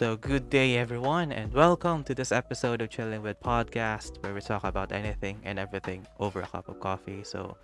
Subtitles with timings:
[0.00, 4.40] So, good day, everyone, and welcome to this episode of Chilling with Podcast, where we
[4.40, 7.20] talk about anything and everything over a cup of coffee.
[7.22, 7.58] So,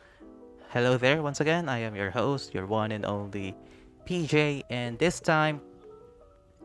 [0.69, 1.67] hello there once again.
[1.67, 3.57] I am your host, your one and only
[4.04, 5.62] PJ, and this time,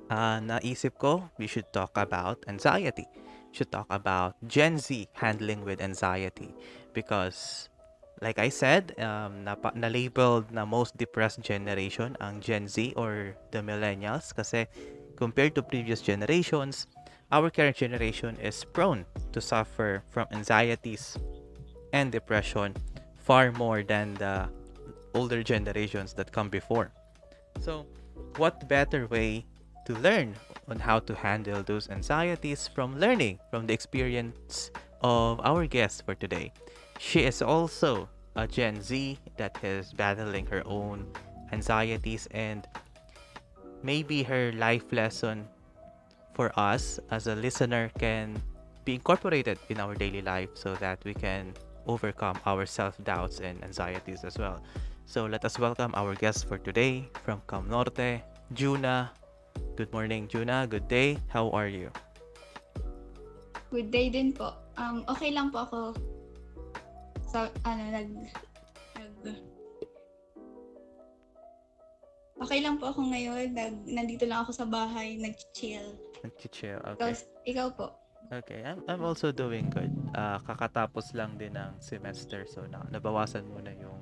[0.09, 3.07] uh, naisip ko, we should talk about anxiety.
[3.15, 6.53] We should talk about Gen Z handling with anxiety
[6.91, 7.69] because
[8.21, 13.63] like I said, um, napa- na-labeled na most depressed generation ang Gen Z or the
[13.63, 14.67] millennials kasi
[15.21, 16.87] compared to previous generations,
[17.31, 21.15] our current generation is prone to suffer from anxieties
[21.93, 22.73] and depression
[23.21, 24.49] far more than the
[25.13, 26.89] older generations that come before.
[27.61, 27.85] So,
[28.41, 29.45] what better way
[29.85, 30.33] to learn
[30.67, 34.71] on how to handle those anxieties from learning from the experience
[35.05, 36.51] of our guest for today?
[36.97, 41.05] She is also a Gen Z that is battling her own
[41.53, 42.65] anxieties and
[43.83, 45.47] maybe her life lesson
[46.33, 48.41] for us as a listener can
[48.85, 51.53] be incorporated in our daily life so that we can
[51.87, 54.61] overcome our self-doubts and anxieties as well.
[55.05, 58.21] So let us welcome our guest for today from Cam Norte,
[58.53, 59.11] Juna.
[59.75, 60.67] Good morning, Juna.
[60.69, 61.17] Good day.
[61.27, 61.91] How are you?
[63.71, 64.55] Good day din po.
[64.77, 65.79] Um, okay lang po ako
[67.27, 68.07] sa ano nag
[72.41, 73.53] Okay lang po ako ngayon.
[73.53, 75.93] Nag, nandito lang ako sa bahay, nag-chill.
[76.25, 76.81] Nag-chill.
[76.81, 76.97] Okay.
[76.97, 77.87] Tapos, ikaw po.
[78.31, 79.93] Okay, I'm, I'm also doing good.
[80.17, 83.99] Ah, kakatapos lang din ng semester so na, nabawasan muna yung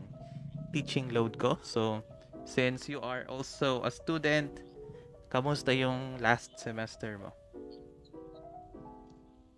[0.71, 1.59] teaching load ko.
[1.65, 2.05] So,
[2.45, 4.53] since you are also a student,
[5.27, 7.35] kamusta yung last semester mo?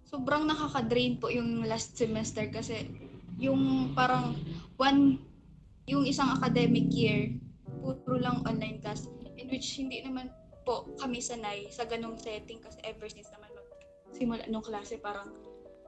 [0.08, 2.90] Sobrang nakaka-drain po yung last semester kasi
[3.38, 4.40] yung parang
[4.80, 5.22] one,
[5.86, 7.30] yung isang academic year,
[7.82, 10.30] puro lang online class in which hindi naman
[10.62, 13.50] po kami sanay sa ganong setting kasi ever since naman
[14.14, 15.34] simula nung klase parang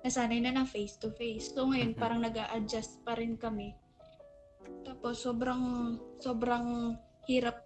[0.04, 1.56] nasanay na na face to face.
[1.56, 2.00] So ngayon Mhm.
[2.02, 3.72] parang nag adjust pa rin kami.
[4.84, 7.64] Tapos sobrang sobrang hirap.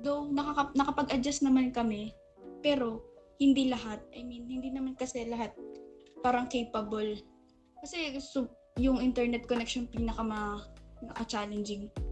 [0.00, 2.12] Though nakaka- nakapag-adjust naman kami,
[2.64, 3.04] pero
[3.40, 4.04] hindi lahat.
[4.12, 5.56] I mean, hindi naman kasi lahat
[6.20, 7.16] parang capable.
[7.80, 10.20] Kasi so, yung internet connection pinaka
[11.00, 12.09] naka-challenging ngayon.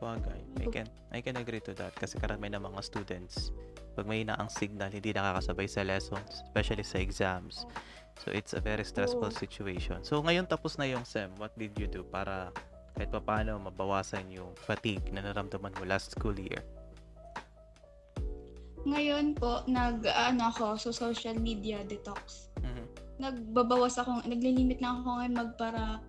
[0.00, 3.52] Sabagay, I can, I can agree to that kasi karami ng mga students
[4.00, 7.68] pag may na ang signal, hindi nakakasabay sa lessons, especially sa exams.
[8.16, 9.34] So, it's a very stressful Oo.
[9.34, 10.00] situation.
[10.08, 12.48] So, ngayon tapos na yung SEM, what did you do para
[12.96, 16.64] kahit papaano mabawasan yung fatigue na naramdaman mo last school year?
[18.88, 22.48] Ngayon po, nag, ano ako, sa social media detox.
[22.64, 22.88] Mhm.
[23.20, 26.00] nagbabawas ako, naglilimit na ako ngayon magpara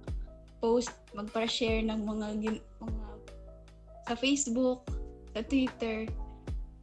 [0.64, 2.71] post, magpara share ng mga, gin- mga
[4.12, 4.84] sa Facebook,
[5.32, 6.12] sa Twitter.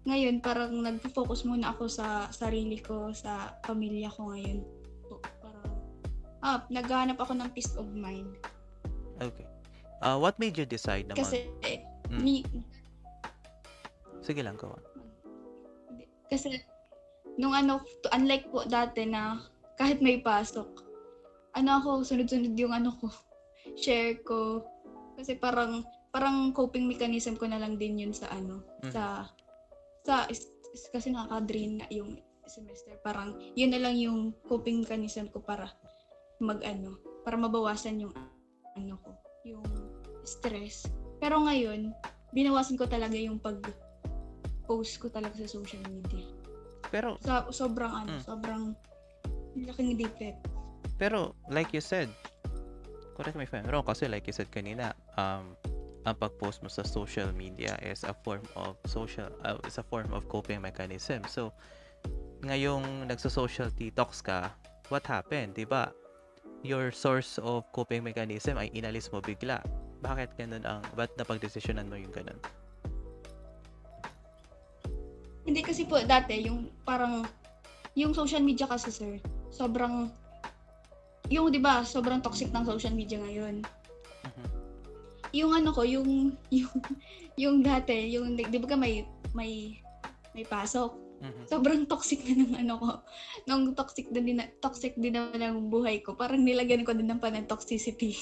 [0.09, 4.65] Ngayon, parang nag-focus muna ako sa sarili ko, sa pamilya ko ngayon.
[5.05, 5.77] So, parang,
[6.41, 8.33] ah, naghahanap ako ng peace of mind.
[9.21, 9.45] Okay.
[10.01, 11.21] Uh, what made you decide na mag...
[11.21, 11.45] Kasi,
[12.09, 12.25] Mm.
[12.25, 12.41] ni,
[14.25, 14.81] Sige lang, on.
[16.33, 16.65] kasi,
[17.37, 19.45] nung ano, to- unlike po dati na
[19.77, 20.65] kahit may pasok,
[21.53, 23.13] ano ako, sunod-sunod yung ano ko,
[23.85, 24.65] share ko.
[25.21, 28.93] Kasi parang, parang coping mechanism ko na lang din yun sa ano, Mhm.
[28.93, 29.29] sa,
[30.03, 32.17] sa, is, is- kasi nakaka-drain na yung
[32.49, 32.97] semester.
[33.05, 35.69] Parang, yun na lang yung coping mechanism ko para
[36.41, 38.15] mag ano, para mabawasan yung
[38.73, 39.11] ano ko,
[39.45, 39.65] yung
[40.25, 40.89] stress.
[41.21, 41.93] Pero ngayon,
[42.33, 43.61] binawasan ko talaga yung pag
[44.65, 46.25] post ko talaga sa social media.
[46.89, 48.23] Pero, Sa sobrang ano, Mm.
[48.25, 48.65] sobrang
[49.57, 50.41] laking defect.
[50.97, 52.09] pero, like you said,
[53.13, 55.53] correct me if I'm wrong, kasi like you said kanina, um,
[56.09, 60.09] ang pag-post mo sa social media is a form of social, uh, is a form
[60.17, 61.21] of coping mechanism.
[61.29, 61.53] So,
[62.49, 64.57] ngayong nagso-social detox ka,
[64.89, 65.93] what happened, di ba?
[66.65, 69.61] Your source of coping mechanism ay inalis mo bigla.
[70.01, 72.41] Bakit ganun ang, ba't napag-desisyonan mo yung ganun?
[75.45, 77.25] Hindi kasi po dati yung parang
[77.97, 79.17] yung social media kasi sir,
[79.49, 80.13] sobrang
[81.29, 83.65] yung 'di ba, sobrang toxic ng social media ngayon.
[84.25, 84.58] Mhm.
[85.37, 86.75] Yung ano ko, yung yung
[87.37, 89.05] yung dati, yung 'di ba may
[89.37, 89.77] may
[90.33, 91.09] may pasok.
[91.19, 91.43] Mhm.
[91.51, 92.91] Sobrang toxic na ng ano ko.
[93.51, 96.15] Nung toxic din, din toxic din naman ang buhay ko.
[96.15, 98.15] Parang nilagyan ko din ng pan ng toxicity.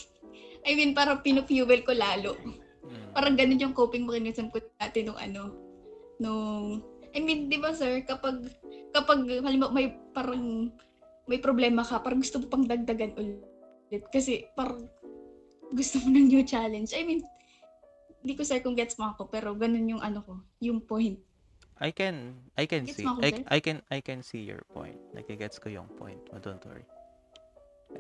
[0.64, 2.34] I mean, parang pinufuel ko lalo.
[2.40, 3.12] Mm.
[3.12, 5.52] Parang ganun yung coping mechanism ko dati nung ano,
[6.18, 6.82] nung,
[7.12, 8.48] I mean, di ba sir, kapag,
[8.90, 10.72] kapag, halimbawa may parang,
[11.28, 14.02] may problema ka, parang gusto mo pang dagdagan ulit.
[14.10, 14.88] Kasi parang,
[15.74, 16.94] gusto mo ng new challenge.
[16.94, 17.24] I mean,
[18.22, 20.32] hindi ko sir kung gets mo ako, pero ganun yung ano ko,
[20.62, 21.18] yung point.
[21.76, 23.44] I can I can Gets see ako, I?
[23.52, 24.96] I can I can see your point.
[25.12, 26.88] Nagigets ko yung point mo, don't worry.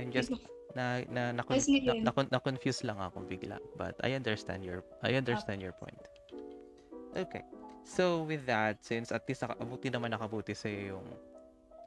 [0.00, 0.32] I'm just
[0.74, 4.82] na na na, na, ngayon- na, na, confuse lang ako bigla, but I understand your
[5.04, 6.00] I understand your point.
[7.16, 7.44] Okay.
[7.86, 11.06] So with that, since at least naka- abuti naman nakabuti sa yung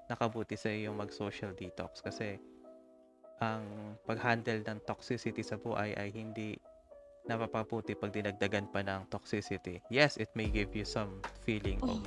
[0.09, 2.39] nakabuti sa yung mag-social detox kasi
[3.39, 6.59] ang pag-handle ng toxicity sa buhay ay hindi
[7.27, 9.79] napapabuti pag dinagdagan pa ng toxicity.
[9.87, 12.03] Yes, it may give you some feeling of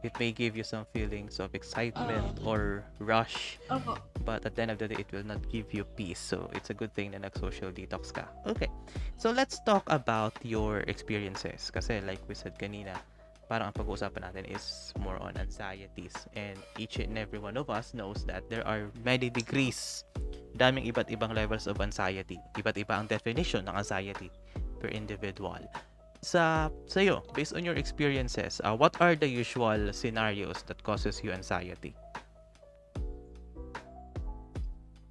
[0.00, 2.56] it may give you some feelings of excitement Oh.
[2.56, 2.60] or
[2.96, 4.00] rush Opo.
[4.24, 6.72] but at the end of the day it will not give you peace so it's
[6.72, 8.68] a good thing na nag-social detox ka okay
[9.20, 12.96] so let's talk about your experiences kasi like we said kanina
[13.50, 17.90] parang ang pag-uusapan natin is more on anxieties and each and every one of us
[17.98, 20.06] knows that there are many degrees
[20.54, 24.30] daming iba't ibang levels of anxiety iba't iba ang definition ng anxiety
[24.78, 25.58] per individual
[26.20, 31.32] sa sa'yo, based on your experiences, uh, what are the usual scenarios that causes you
[31.32, 31.96] anxiety?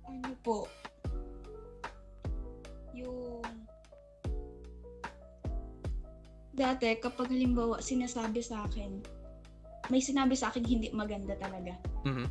[0.06, 0.69] Ano po?
[6.60, 9.00] Dati, kapag halimbawa sinasabi sa akin,
[9.88, 11.80] may sinabi sa akin hindi maganda talaga.
[12.04, 12.28] Mhm.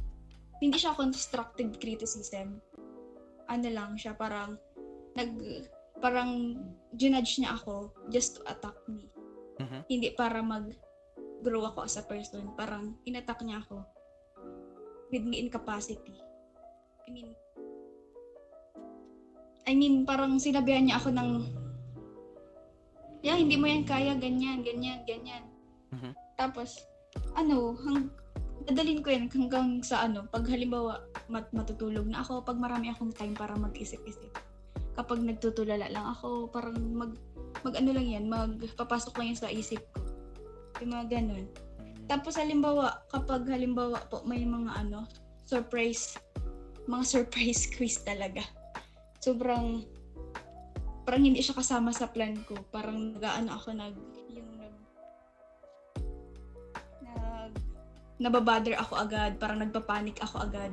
[0.61, 2.61] Hindi siya constructive criticism.
[3.49, 4.61] Ano lang siya, parang
[5.17, 5.33] nag
[6.05, 6.61] parang
[6.93, 9.09] ginudge niya ako just to attack me.
[9.65, 9.81] Mhm.
[9.89, 10.77] Hindi para mag
[11.41, 12.53] grow ako as a person.
[12.53, 13.81] Parang inattack niya ako
[15.09, 16.21] with my incapacity.
[17.07, 17.33] I mean,
[19.65, 21.31] I mean, parang sinabihan niya ako ng
[23.23, 25.44] yeah, hindi mo yan kaya, ganyan, ganyan, ganyan.
[25.94, 26.12] Mhm.
[26.38, 26.85] Tapos,
[27.35, 28.12] ano, hang,
[28.69, 31.00] dadalhin ko yan hanggang sa ano, pag halimbawa
[31.32, 34.32] mat matutulog na ako, pag marami akong time para mag-isip-isip.
[34.99, 37.17] Kapag nagtutulala lang ako, parang mag,
[37.62, 40.03] mag ano lang yan, magpapasok lang yan sa isip ko.
[40.85, 41.47] Yung mga ganun.
[42.09, 45.09] Tapos halimbawa, kapag halimbawa po may mga ano,
[45.49, 46.17] surprise,
[46.88, 48.44] mga surprise quiz talaga.
[49.25, 49.85] Sobrang,
[51.08, 52.52] parang hindi siya kasama sa plan ko.
[52.69, 53.96] Parang nag-ano ako nag,
[54.28, 54.76] yung nag,
[57.00, 57.52] nag,
[58.20, 60.69] nababother ako agad, parang nagpapanik ako agad.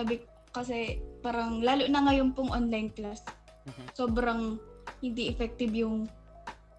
[0.00, 3.20] Sabi, kasi parang, lalo na ngayon pong online class,
[3.68, 3.84] Mhm.
[3.92, 4.56] sobrang
[5.04, 6.08] hindi effective yung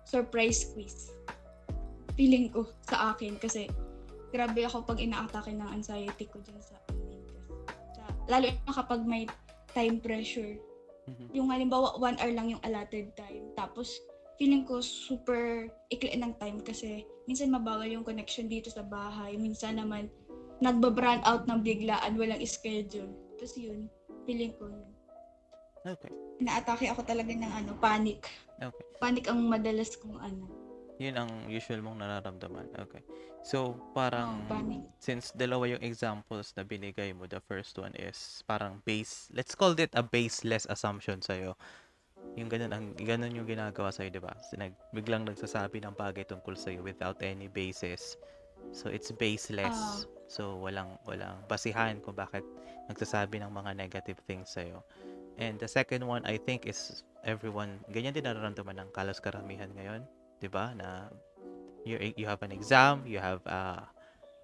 [0.01, 1.13] surprise quiz.
[2.17, 3.69] Feeling ko sa akin kasi
[4.33, 7.47] grabe ako pag inaatake ng anxiety ko dyan sa online class.
[7.93, 9.29] Sa, lalo na kapag may
[9.69, 10.57] time pressure.
[11.09, 11.25] Mhm.
[11.33, 13.50] Yung halimbawa, one hour lang yung allotted time.
[13.57, 13.98] Tapos,
[14.42, 19.38] feeling ko super ikli ng time kasi minsan mabagal yung connection dito sa bahay.
[19.38, 20.09] Minsan naman,
[20.62, 23.09] nagbabrand out ng biglaan, walang schedule.
[23.38, 23.89] Tapos yun,
[24.25, 24.89] feeling ko yun.
[25.81, 26.13] Okay.
[26.42, 28.25] Inaatake ako talaga ng ano, panic.
[28.62, 28.86] Okay.
[29.01, 30.45] Panic ang madalas kong ano.
[31.01, 32.69] Yun ang usual mong nararamdaman.
[32.86, 33.01] Okay.
[33.42, 38.86] So, parang Oh, since dalawa yung examples na binigay mo, the first one is parang
[38.86, 41.57] base, let's call it a baseless assumption sa'yo.
[42.38, 44.38] Yung ganun, ang, ganun yung ginagawa sa'yo, di ba?
[44.53, 48.13] Nag, biglang nagsasabi ng bagay tungkol sa'yo without any basis.
[48.69, 50.06] So, it's baseless.
[50.30, 52.45] So, walang, walang basihan kung bakit
[52.94, 54.86] nagsasabi ng mga negative things sa'yo.
[55.42, 60.06] And the second one, I think, is everyone, ganyan din nararamdaman ng kalos karamihan ngayon.
[60.41, 61.05] 'Di ba Na
[61.85, 63.81] you, you have an exam, you have uh,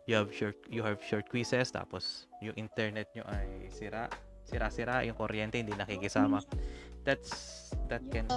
[0.05, 4.09] you have short you have short quizzes tapos yung internet nyo ay sira
[4.47, 6.39] sira-sira yung kuryente hindi nakikisama.
[7.03, 7.31] That's
[7.91, 8.27] that can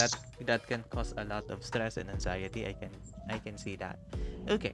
[0.00, 0.12] that
[0.48, 2.64] that can cause a lot of stress and anxiety.
[2.64, 2.92] I can
[3.28, 4.00] i can see that.
[4.48, 4.72] Okay.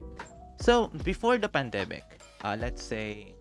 [0.61, 2.03] So before the pandemic
[2.47, 3.35] uh, let's say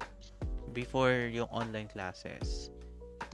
[0.74, 2.73] before yung online classes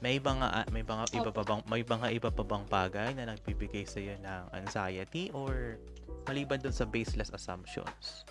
[0.00, 3.28] may mga ah, may mga iba pa bang may mga iba pa bang bagay na
[3.28, 5.76] nagbibigay sa iyo ng anxiety or
[6.25, 8.25] maliban dun sa baseless assumptions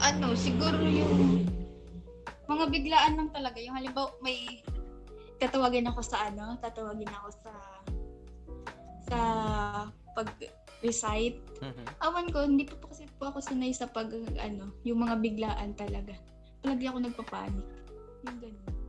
[0.00, 1.44] Ano, siguro yung
[2.48, 3.60] mga biglaan lang talaga.
[3.60, 4.64] Yung halimbawa may
[5.36, 7.52] tatawagin ako sa ano, tatawagin ako sa
[9.10, 9.20] sa
[10.16, 11.38] pag-recite.
[11.60, 11.84] Mhm.
[12.00, 14.08] Awan ko, hindi pa po kasi po ako sanay sa pag,
[14.40, 16.16] ano, yung mga biglaan talaga.
[16.64, 17.68] Palagi ako nagpapanik.
[18.24, 18.79] Yung ganun.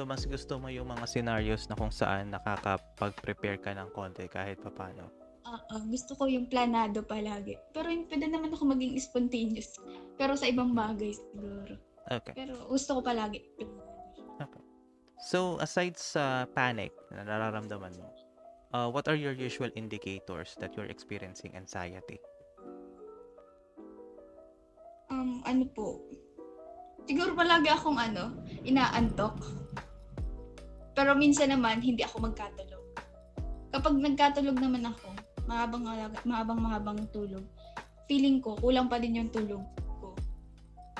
[0.00, 4.56] So, mas gusto mo yung mga scenarios na kung saan nakakapag-prepare ka ng konti kahit
[4.56, 5.12] papano.
[5.44, 7.60] Ah, gusto ko yung planado palagi.
[7.76, 9.76] Pero yung pwede naman ako maging spontaneous.
[10.16, 11.76] Pero sa ibang bagay siguro.
[12.08, 12.32] Okay.
[12.32, 13.44] Pero gusto ko palagi.
[15.20, 18.08] So, aside sa panic na nararamdaman mo,
[18.72, 22.16] uh, what are your usual indicators that you're experiencing anxiety?
[25.12, 26.00] Um, ano po?
[27.04, 28.32] Siguro palagi akong ano,
[28.64, 29.68] inaantok.
[31.00, 32.84] Pero minsan naman, hindi ako magkatulog.
[33.72, 35.16] Kapag nagkatulog naman ako,
[35.48, 35.88] mahabang,
[36.28, 37.40] mahabang mahabang tulog,
[38.04, 39.64] feeling ko, kulang pa din yung tulog
[39.96, 40.12] ko.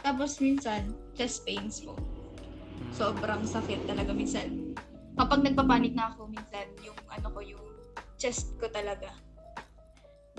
[0.00, 1.85] Tapos minsan, chest pains.
[1.85, 2.00] Mm.
[2.97, 4.73] Sobrang sakit talaga minsan.
[5.21, 7.66] Kapag nagpapanik na ako, minsan yung ano ko, yung
[8.16, 9.12] chest ko talaga.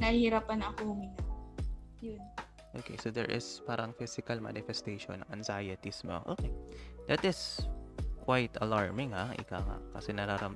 [0.01, 1.21] Nahihirapan na ako huminga.
[2.01, 2.17] Yun.
[2.81, 6.25] Okay, so there is parang physical manifestation ng anxieties mo.
[6.25, 6.49] Okay.
[7.05, 7.61] That is
[8.23, 9.77] quite alarming ha, ika nga.
[9.97, 10.55] Kasi nararam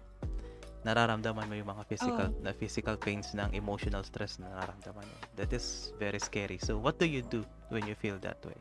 [0.85, 2.41] nararamdaman mo yung mga physical Oo.
[2.45, 5.17] na physical pains ng emotional stress na nararamdaman mo.
[5.33, 6.61] That is very scary.
[6.61, 7.41] So what do you do
[7.73, 8.53] when you feel that way?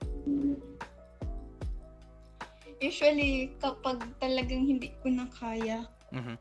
[2.80, 5.84] Usually, kapag talagang hindi ko na kaya
[6.16, 6.37] Mhm.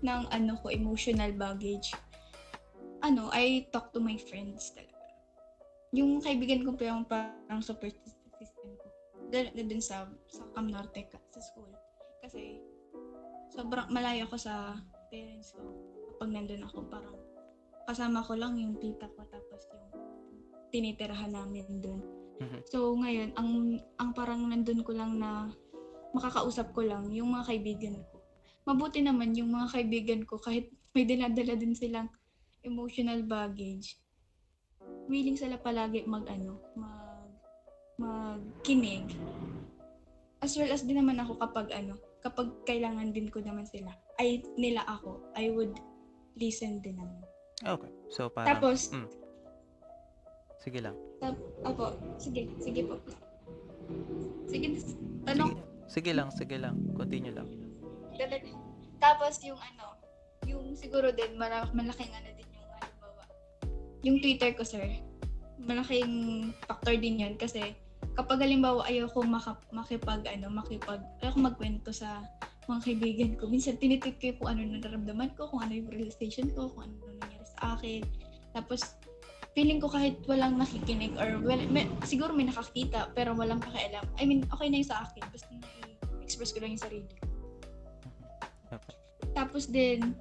[0.00, 1.92] ng ano ko, emotional baggage,
[3.04, 5.04] ano, I talk to my friends talaga.
[5.92, 7.92] Yung kaibigan ko pa yung parang support
[8.40, 8.86] system ko.
[9.30, 11.70] Doon, sa, sa Cam Norte, ka- sa school.
[12.26, 12.58] Kasi,
[13.54, 14.74] sobrang malayo ako sa
[15.14, 15.62] parents ko.
[16.10, 17.14] Kapag nandun ako, parang
[17.86, 19.86] kasama ko lang yung tita ko tapos yung
[20.74, 22.02] tinitirahan namin doon.
[22.42, 22.58] Mhm.
[22.66, 25.54] So, ngayon, ang, ang parang nandun ko lang na
[26.10, 28.18] makakausap ko lang yung mga kaibigan ko.
[28.66, 30.66] Mabuti naman yung mga kaibigan ko kahit
[30.98, 32.10] may dinadala din silang
[32.66, 34.02] emotional baggage.
[35.06, 37.30] Willing sila palagi mag ano, mag
[38.02, 39.14] magkinig.
[40.42, 41.94] As well as din naman ako kapag ano,
[42.26, 45.78] kapag kailangan din ko naman sila, ay nila ako, I would
[46.34, 47.22] listen din naman.
[47.62, 47.90] Okay.
[48.10, 49.08] So parang Tapos, mm.
[50.58, 50.98] Sige lang.
[51.22, 52.98] tap, apo, sige, sige po.
[54.50, 54.74] Sige,
[55.22, 56.74] tanong, Sige lang, sige lang.
[56.98, 57.46] Continue lang.
[58.98, 59.94] Tapos yung ano,
[60.50, 63.22] yung siguro din mala- malaking ano din yung halimbawa.
[64.02, 64.82] Yung Twitter ko, sir.
[65.62, 67.78] Malaking factor din 'yun kasi
[68.16, 72.24] kapag halimbawa ayoko maka, makipag ano, makipag ayoko magkwento sa
[72.66, 73.46] mga kaibigan ko.
[73.46, 77.46] Minsan tinitik ko kung ano nararamdaman ko, kung ano yung realization ko, kung ano nangyari
[77.46, 78.02] sa akin.
[78.56, 78.96] Tapos
[79.56, 84.04] feeling ko kahit walang nakikinig or well, may, siguro may nakakita pero walang pakialam.
[84.20, 85.22] I mean, okay na yung sa akin.
[85.30, 87.24] Basta na-express ko lang yung sarili ko.
[89.36, 90.16] Tapos din,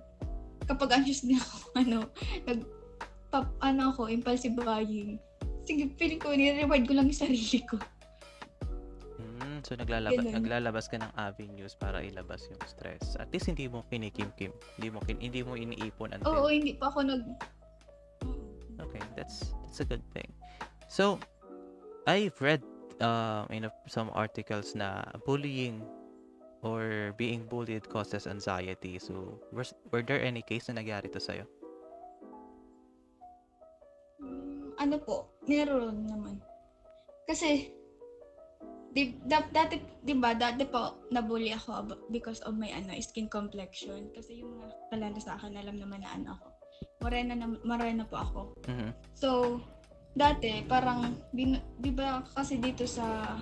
[0.68, 2.00] kapag anxious din ako, ano,
[2.46, 2.60] nag,
[3.32, 5.20] pap, ano ako, impulsive buying.
[5.66, 7.82] Sige, feeling ko, nire-reward ko lang yung sarili ko.
[9.18, 10.36] Mm, so naglalabas Ganun.
[10.38, 13.18] naglalabas ka ng avenues para ilabas yung stress.
[13.18, 14.54] At least hindi mo kinikim-kim.
[14.78, 17.22] Hindi mo kin, hindi mo iniipon until Oo, hindi pa ako nag...
[18.78, 20.30] Okay, that's that's a good thing.
[20.88, 21.18] So,
[22.06, 22.62] I've read
[23.02, 25.82] um in a- some articles na bullying
[26.66, 29.00] or being bullied causes anxiety.
[29.00, 31.46] So, were, were there any case na nangyari to sa'yo?
[34.24, 36.38] Mm, ano po, meron naman.
[37.26, 37.74] Kasi,
[38.94, 44.08] di, da, dati, di ba, dati po, nabully ako because of my, ano, skin complexion.
[44.14, 46.48] Kasi yung mga kalala sa akin, alam naman na ano ako.
[47.02, 48.40] Morena, na, morena po ako.
[48.68, 48.90] Mhm.
[49.16, 49.60] So,
[50.16, 53.36] dati, parang, di, di ba kasi dito sa,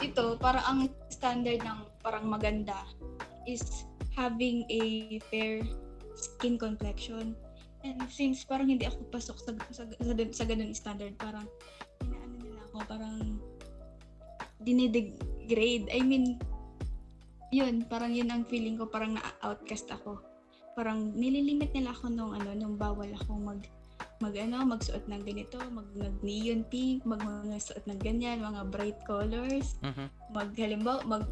[0.00, 0.80] dito, parang ang
[1.12, 2.82] standard ng parang maganda
[3.46, 3.86] is
[4.18, 5.62] having a fair
[6.18, 7.36] skin complexion.
[7.82, 11.46] And since parang hindi ako pasok sa, sa, sa, sa ganun standard, parang,
[12.06, 13.16] inaano nila ako, parang,
[14.62, 15.90] dinidegrade.
[15.90, 16.38] I mean,
[17.50, 20.22] yun, parang yun ang feeling ko, parang na-outcast ako.
[20.78, 23.62] Parang nililimit nila ako nung ano, nung bawal akong mag
[24.22, 28.70] mag ano, magsuot ng ganito, mag, mag neon pink, mag mga suot ng ganyan, mga
[28.70, 30.06] bright colors, Mhm.
[30.30, 31.26] mag halimbawa mag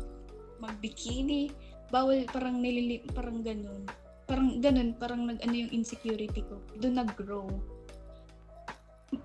[0.59, 1.55] mag bikini,
[1.89, 3.87] bawal parang nilili parang ganun.
[4.31, 6.63] Parang ganun, parang nag ano yung insecurity ko.
[6.79, 7.51] Doon nag-grow.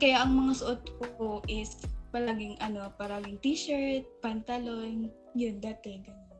[0.02, 1.78] Kaya ang mga suot ko is
[2.10, 6.34] palaging ano, palaging t-shirt, pantalon, yun dati ganun.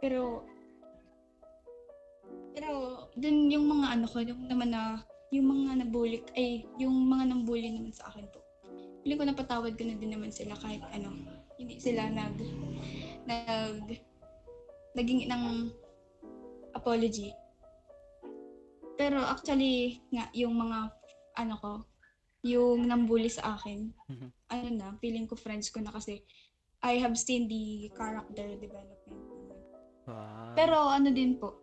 [0.00, 0.48] Pero
[2.56, 2.70] pero
[3.12, 7.66] dun yung mga ano ko, yung naman na yung mga nabully, ay, yung mga nambully
[7.66, 8.38] naman sa akin po.
[9.02, 11.10] Feeling ko napatawad ko na din naman sila kahit ano,
[11.58, 12.38] hindi sila nag,
[13.26, 13.98] nag,
[14.94, 15.44] naging ng
[16.74, 17.30] apology.
[18.94, 20.90] Pero actually, nga, yung mga,
[21.34, 21.72] ano ko,
[22.44, 24.28] yung nambully sa akin, Mhm.
[24.52, 26.22] ano na, feeling ko friends ko na kasi
[26.84, 29.24] I have seen the character development.
[30.04, 30.52] Wow.
[30.52, 31.56] Pero ano din po,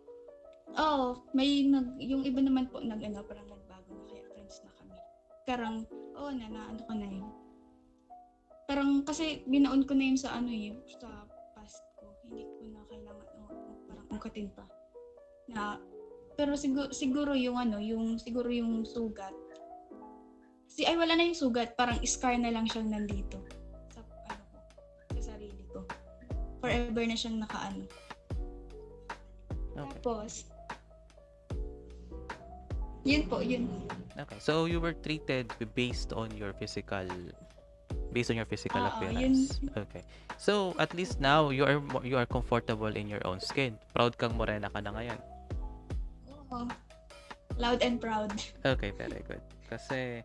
[0.74, 4.74] oh, may nag, yung iba naman po nag, ano, parang nagbago na kaya friends na
[4.74, 4.98] kami.
[5.46, 5.74] Parang,
[6.18, 7.30] oh, na, na ano ko na yun.
[8.66, 11.06] Parang kasi binaon ko na yun sa ano eh, sa
[11.54, 12.10] past ko.
[12.26, 13.50] Hindi ko na kailangan, oh,
[13.86, 14.66] parang ungkatin pa.
[15.52, 15.76] Na,
[16.34, 19.32] pero siguro, siguro yung ano, yung, siguro yung sugat.
[20.66, 23.36] Si, ay wala na yung sugat, parang scar na lang siyang nandito.
[23.92, 24.00] Sa,
[24.32, 24.56] ano ko,
[25.20, 25.84] sa sarili ko.
[26.64, 27.84] Forever na siyang nakaano.
[29.72, 30.00] Okay.
[30.00, 30.48] Tapos,
[33.02, 33.66] Yun po, yun.
[34.14, 34.38] Okay.
[34.38, 37.06] So you were treated based on your physical
[38.14, 39.58] based on your physical Oo, appearance.
[39.74, 40.06] Okay.
[40.38, 43.74] So at least now you are you are comfortable in your own skin.
[43.90, 45.18] Proud kang morena ka na ngayon.
[46.52, 46.68] Oo.
[47.56, 48.32] Loud and proud.
[48.64, 49.42] Okay, very good.
[49.68, 50.24] Kasi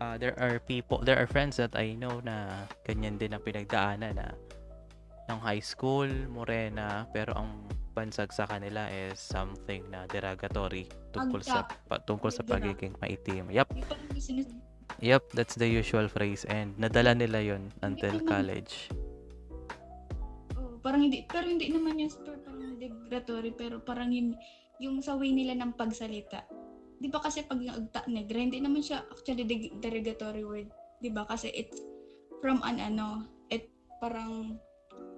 [0.00, 4.16] uh, there are people, there are friends that I know na ganyan din ang pinagdaanan
[4.16, 4.36] na
[5.30, 11.68] ng high school, morena, pero ang bansag sa kanila is something na derogatory tungkol sa
[11.88, 13.52] pa, tungkol sa pagiging maitim.
[13.52, 13.68] Yep,
[14.98, 18.88] yep, that's the usual phrase and nadala nila yon until college.
[20.56, 24.34] Oo, parang hindi, pero hindi naman yung super parang degradatory, pero parang yun,
[24.82, 26.42] yung sa way nila ng pagsalita.
[26.98, 30.68] Di ba kasi pag yung agta negra, hindi naman siya actually deg- derogatory word.
[30.98, 31.22] Di ba?
[31.26, 31.78] Kasi it's
[32.42, 33.70] from an ano, et,
[34.02, 34.58] parang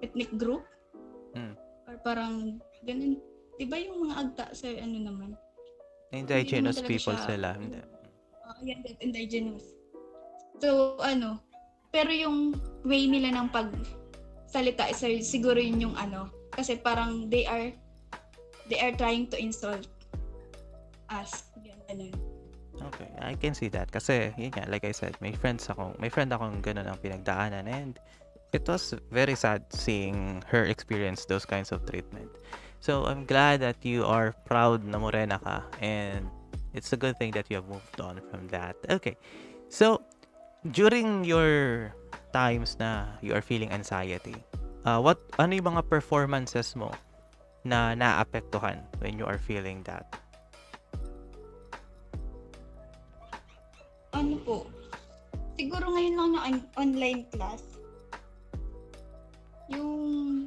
[0.05, 0.61] ethnic group.
[1.33, 1.57] Mm.
[1.89, 3.17] Or parang, ganun.
[3.57, 5.33] Di ba yung mga agta sa ano naman?
[6.13, 7.49] Indigenous talaga people siya- sila.
[7.57, 7.81] Hindi.
[8.45, 9.65] Uh, yan, that indigenous.
[10.61, 11.41] So, ano,
[11.89, 12.53] pero yung
[12.85, 13.73] way nila ng pag
[14.45, 17.75] salita is siguro yun yung ano, kasi parang they are
[18.69, 19.87] they are trying to insult
[21.09, 21.49] us.
[21.87, 22.13] Ganun.
[22.91, 26.11] Okay, I can see that kasi yun nga, like I said, may friends ako, may
[26.11, 27.95] friend akong ganun ang pinagdaanan and
[28.51, 32.27] it was very sad seeing her experience those kinds of treatment.
[32.83, 36.27] So I'm glad that you are proud na morena ka and
[36.75, 38.75] it's a good thing that you have moved on from that.
[38.91, 39.15] Okay.
[39.71, 40.03] So
[40.67, 41.95] during your
[42.35, 44.35] times na you are feeling anxiety,
[44.83, 46.91] uh, what ano yung mga performances mo
[47.65, 50.05] na naapektuhan when you are feeling that?
[54.13, 54.69] Ano po?
[55.57, 57.65] Siguro ngayon lang na on- online class.
[59.73, 60.45] Yung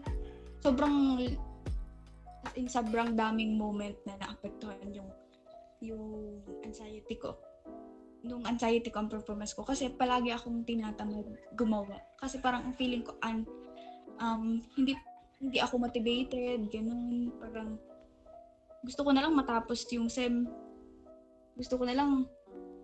[0.62, 1.26] sobrang
[2.54, 5.10] in sobrang daming moment na naapektuhan yung
[5.82, 7.34] yung anxiety ko.
[8.22, 11.98] Nung anxiety ko ang performance ko kasi palagi akong tinatamad gumawa.
[12.18, 13.46] Kasi parang ang feeling ko an
[14.18, 14.94] um, hindi
[15.38, 17.78] hindi ako motivated, ganun, parang
[18.82, 20.46] gusto ko na lang matapos yung sem.
[21.58, 22.26] Gusto ko na lang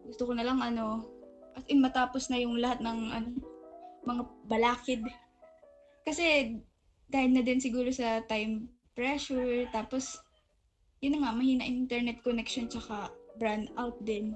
[0.05, 1.09] gusto ko na lang ano
[1.55, 3.29] as in matapos na yung lahat ng ano
[4.05, 5.03] mga balakid.
[6.05, 6.59] Kasi
[7.09, 10.19] dahil na din siguro sa time pressure tapos
[11.01, 14.35] yun na nga mahina internet connection tsaka brand out din.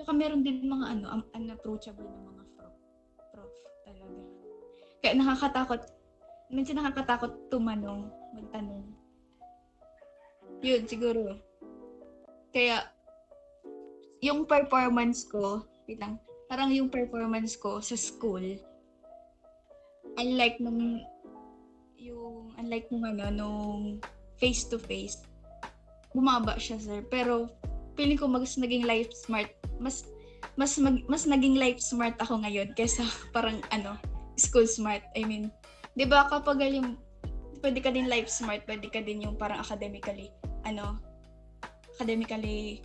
[0.00, 2.76] Tsaka meron din mga ano un- unapproachable na mga prof
[3.30, 3.52] prof
[3.86, 4.20] talaga.
[5.04, 5.80] Kaya nakakatakot
[6.54, 8.86] minsan nakakatakot tumanong magtanong
[10.62, 11.34] yun siguro
[12.54, 12.94] kaya
[14.24, 16.16] yung performance ko, wait lang,
[16.48, 18.40] parang yung performance ko sa school,
[20.16, 21.04] unlike nung,
[22.00, 23.76] yung, unlike nung ano, nung
[24.40, 25.20] face to face,
[26.16, 27.04] bumaba siya, sir.
[27.12, 27.52] Pero,
[28.00, 30.08] feeling ko mas naging life smart, mas,
[30.56, 33.04] mas, mag, mas naging life smart ako ngayon kaysa
[33.36, 34.00] parang, ano,
[34.40, 35.04] school smart.
[35.12, 35.52] I mean,
[35.94, 36.98] di ba kapag yung,
[37.62, 40.30] pwede ka din life smart, pwede ka din yung parang academically,
[40.66, 40.98] ano,
[41.96, 42.82] academically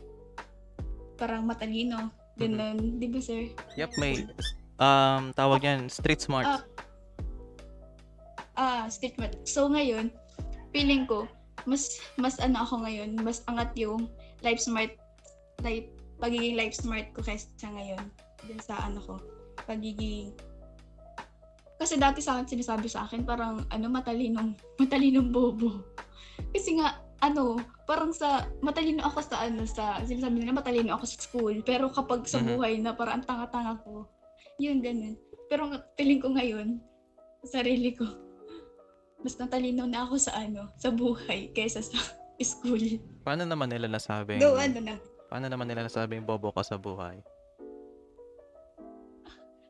[1.20, 2.14] parang matalino.
[2.40, 3.02] Ganun.
[3.02, 3.52] Di ba, sir?
[3.76, 4.24] Yep, may
[4.80, 6.48] um tawag yan street smart.
[6.48, 6.64] Ah,
[8.56, 9.36] ah, statement.
[9.44, 10.16] So, ngayon,
[10.72, 11.28] feeling ko,
[11.68, 14.08] mas, mas ano ako ngayon, mas angat yung
[14.40, 14.96] life smart,
[15.60, 15.92] life,
[16.24, 18.08] pagiging life smart ko kaysa ngayon.
[18.48, 19.16] Dun sa ano ko,
[19.68, 20.32] pagiging,
[21.80, 25.88] kasi dati sa akin, sinasabi sa akin, parang, ano, matalinong, matalinong bobo.
[26.52, 27.56] Kasi nga, ano,
[27.88, 31.56] parang sa, matalino ako sa, ano, sa, sinasabi nila, matalino ako sa school.
[31.64, 32.48] Pero kapag sa Mhm.
[32.52, 34.06] buhay na, parang ang tanga-tanga ko.
[34.60, 35.16] Yun, ganun.
[35.48, 36.84] Pero feeling ko ngayon,
[37.48, 38.04] sa sarili ko,
[39.24, 41.96] mas natalino na ako sa ano, sa buhay kaysa sa
[42.44, 42.80] school.
[43.24, 44.96] Paano naman nila nasabing Though ano na,
[45.30, 47.20] Paano naman nila nasabing bobo ka sa buhay?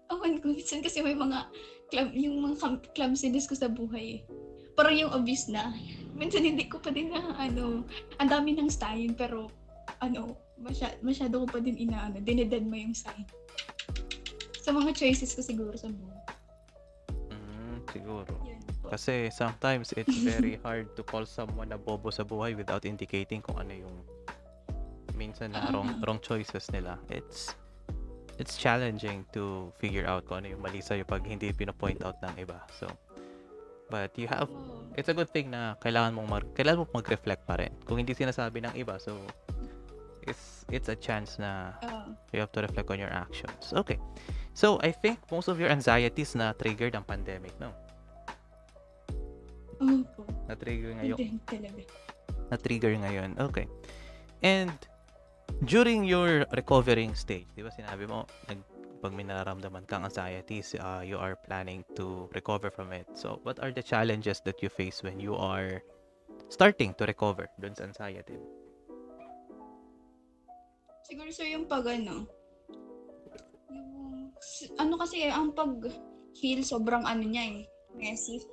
[0.10, 1.45] awan ko, minsan kasi may mga
[1.89, 4.21] club, yung mga clum- clumsiness ko sa buhay eh.
[4.78, 5.75] Parang yung obvious na.
[6.15, 7.84] Minsan hindi ko pa din na ano,
[8.21, 9.52] ang dami ng sign pero
[9.99, 13.28] ano, masya, masyado ko pa din inaano, dinedad mo yung sign.
[14.60, 16.21] Sa mga choices ko siguro sa buhay.
[17.34, 18.34] Mm, siguro.
[18.89, 23.60] Kasi sometimes it's very hard to call someone na bobo sa buhay without indicating kung
[23.60, 23.95] ano yung
[25.19, 26.95] minsan na wrong, wrong choices nila.
[27.12, 27.54] It's
[28.39, 32.39] it's challenging to figure out kung ano yung mali sa'yo pag hindi pinapoint out ng
[32.39, 32.63] iba.
[32.71, 32.88] So,
[33.91, 34.47] but you have
[34.95, 37.75] it's a good thing na kailangan mong mag, kailangan mong mag-reflect pa rin.
[37.84, 39.19] Kung hindi sinasabi ng iba, so
[40.23, 42.15] it's it's a chance na Oo.
[42.32, 43.75] you have to reflect on your actions.
[43.75, 43.99] Okay.
[44.56, 47.71] So, I think most of your anxieties na triggered ang pandemic, no?
[49.80, 50.28] Oo po.
[50.47, 51.84] Na trigger ngayon, Hindi talaga.
[52.52, 53.30] na trigger ngayon.
[53.39, 53.67] Okay.
[54.43, 54.75] And
[55.65, 58.59] during your recovering stage, di ba sinabi mo, nag,
[58.99, 63.07] pag may nararamdaman kang anxieties, uh, you are planning to recover from it.
[63.15, 65.79] So, what are the challenges that you face when you are
[66.51, 68.35] starting to recover dun sa anxiety?
[71.09, 72.27] Siguro sir yung pag ano,
[73.71, 74.29] yung,
[74.77, 75.73] ano kasi ang pag
[76.38, 77.59] heal sobrang ano niya eh,
[77.97, 78.43] messy.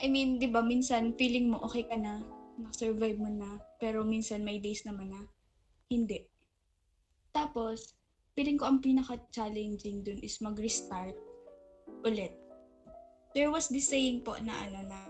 [0.00, 2.20] I mean, di ba minsan feeling mo okay ka na,
[2.60, 5.22] na-survive mo na, pero minsan may days naman na
[5.88, 6.28] hindi.
[7.32, 7.96] Tapos,
[8.34, 11.16] feeling ko ang pinaka-challenging dun is mag-restart
[12.06, 12.32] ulit.
[13.34, 15.00] There was this saying po na ano na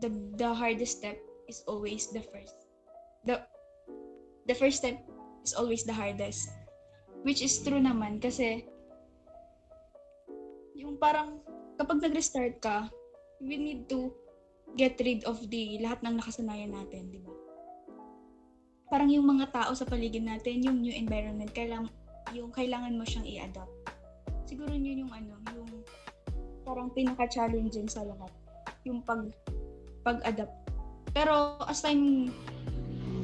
[0.00, 1.18] the the hardest step
[1.50, 2.56] is always the first.
[3.26, 3.42] The
[4.46, 4.96] the first step
[5.44, 6.48] is always the hardest.
[7.26, 8.64] Which is true naman kasi
[10.78, 11.42] yung parang
[11.76, 12.88] kapag nag-restart ka,
[13.42, 14.14] we need to
[14.76, 17.32] get rid of the lahat ng nakasanayan natin, di ba?
[18.88, 21.92] Parang yung mga tao sa paligid natin, yung new environment, kailangan,
[22.32, 23.72] yung kailangan mo siyang i-adapt.
[24.48, 25.70] Siguro yun yung ano, yung
[26.64, 28.32] parang pinaka-challenging sa lahat.
[28.88, 29.28] Yung pag
[30.04, 30.72] pag-adapt.
[31.12, 32.32] Pero as time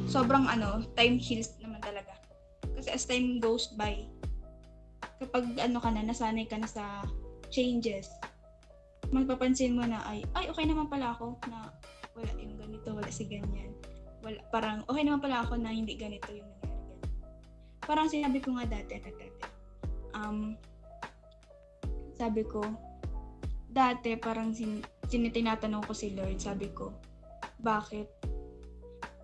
[0.08, 2.12] sobrang ano, time heals naman talaga.
[2.76, 4.04] Kasi as time goes by,
[5.20, 7.04] kapag ano ka na, nasanay ka na sa
[7.48, 8.08] changes,
[9.14, 11.70] mapapansin mo na ay, ay, okay naman pala ako na
[12.18, 13.70] wala yung ganito, wala si ganyan.
[14.26, 16.82] Wala, parang, okay naman pala ako na hindi ganito yung nangyari.
[17.84, 19.26] Parang sinabi ko nga dati, dati,
[20.18, 20.58] um,
[22.14, 22.62] sabi ko,
[23.70, 26.94] dati parang sin, sin ko si Lord, sabi ko,
[27.60, 28.06] bakit?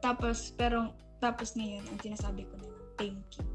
[0.03, 3.47] Tapos, pero, tapos ngayon, ang sinasabi ko na thank you.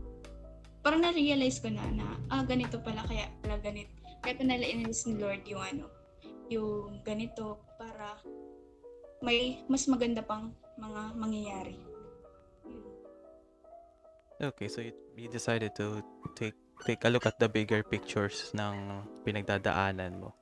[0.85, 3.91] Parang na-realize ko na na, ah, ganito pala, kaya pala ganito.
[4.21, 5.85] Kaya pinala inalis ni Lord yung ano,
[6.49, 8.19] yung ganito para
[9.23, 11.77] may mas maganda pang mga mangyayari.
[14.35, 16.03] Okay, so you, you decided to
[16.35, 20.35] take take a look at the bigger pictures ng pinagdadaanan mo.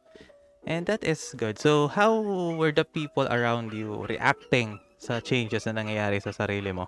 [0.65, 1.59] And that is good.
[1.59, 2.23] So, how
[2.55, 6.87] were the people around you reacting sa changes na nangyayari sa sarili mo?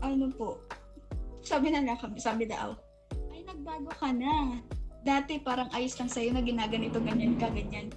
[0.00, 0.58] Ano po,
[1.44, 2.72] sabi na lang kami, sabi daw,
[3.30, 4.58] ay nagbago ka na.
[5.02, 7.90] Dati parang ayos lang sa'yo na ginaganito, ganyan ka, ganyan.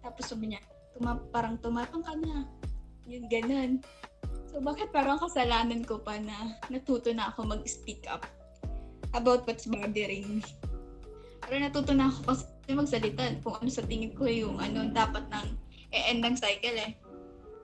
[0.00, 0.62] Tapos sabi niya,
[0.94, 2.46] tuma, parang tumapang ka na.
[3.10, 3.82] Yun, ganun.
[4.54, 8.22] So, bakit parang kasalanan ko pa na natuto na ako mag-speak up
[9.10, 10.46] about what's bothering me.
[11.42, 15.58] Pero natuto na ako kasi magsalita kung ano sa tingin ko yung ano dapat nang
[15.90, 16.94] e-end ng cycle eh.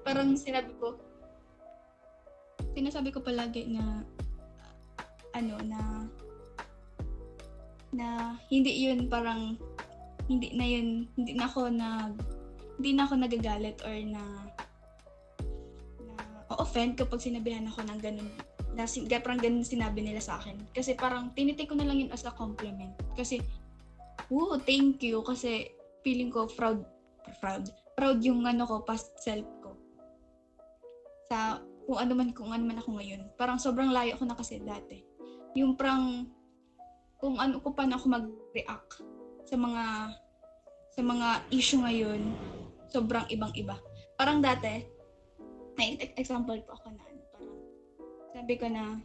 [0.03, 0.99] Parang sinabi ko,
[2.75, 4.03] sinasabi ko palagi na
[5.35, 5.79] ano na
[7.91, 9.59] na hindi yun parang
[10.31, 12.15] hindi na yun hindi na ako nag
[12.81, 14.23] hindi na ako nagagalit or na
[16.07, 16.15] na
[16.59, 18.31] offend kapag sinabihan ako ng ganun
[18.79, 18.87] na
[19.19, 22.33] parang ganun sinabi nila sa akin kasi parang tinitake ko na lang yun as a
[22.33, 23.43] compliment kasi
[24.31, 25.75] woo thank you kasi
[26.07, 26.87] feeling ko proud
[27.43, 27.67] proud
[27.99, 29.75] proud yung ano ko past self ko
[31.27, 33.35] sa kung ano man kung ano man ako ngayon.
[33.35, 35.03] Parang sobrang layo ko na kasi dati.
[35.59, 36.31] Yung parang
[37.21, 39.05] kung ano ko paano ako mag-react
[39.45, 39.85] sa mga
[40.91, 42.35] sa mga issue ngayon,
[42.91, 43.79] sobrang ibang-iba.
[44.19, 44.83] Parang dati,
[45.79, 47.57] may example po ako na ano, parang
[48.35, 48.99] sabi ko na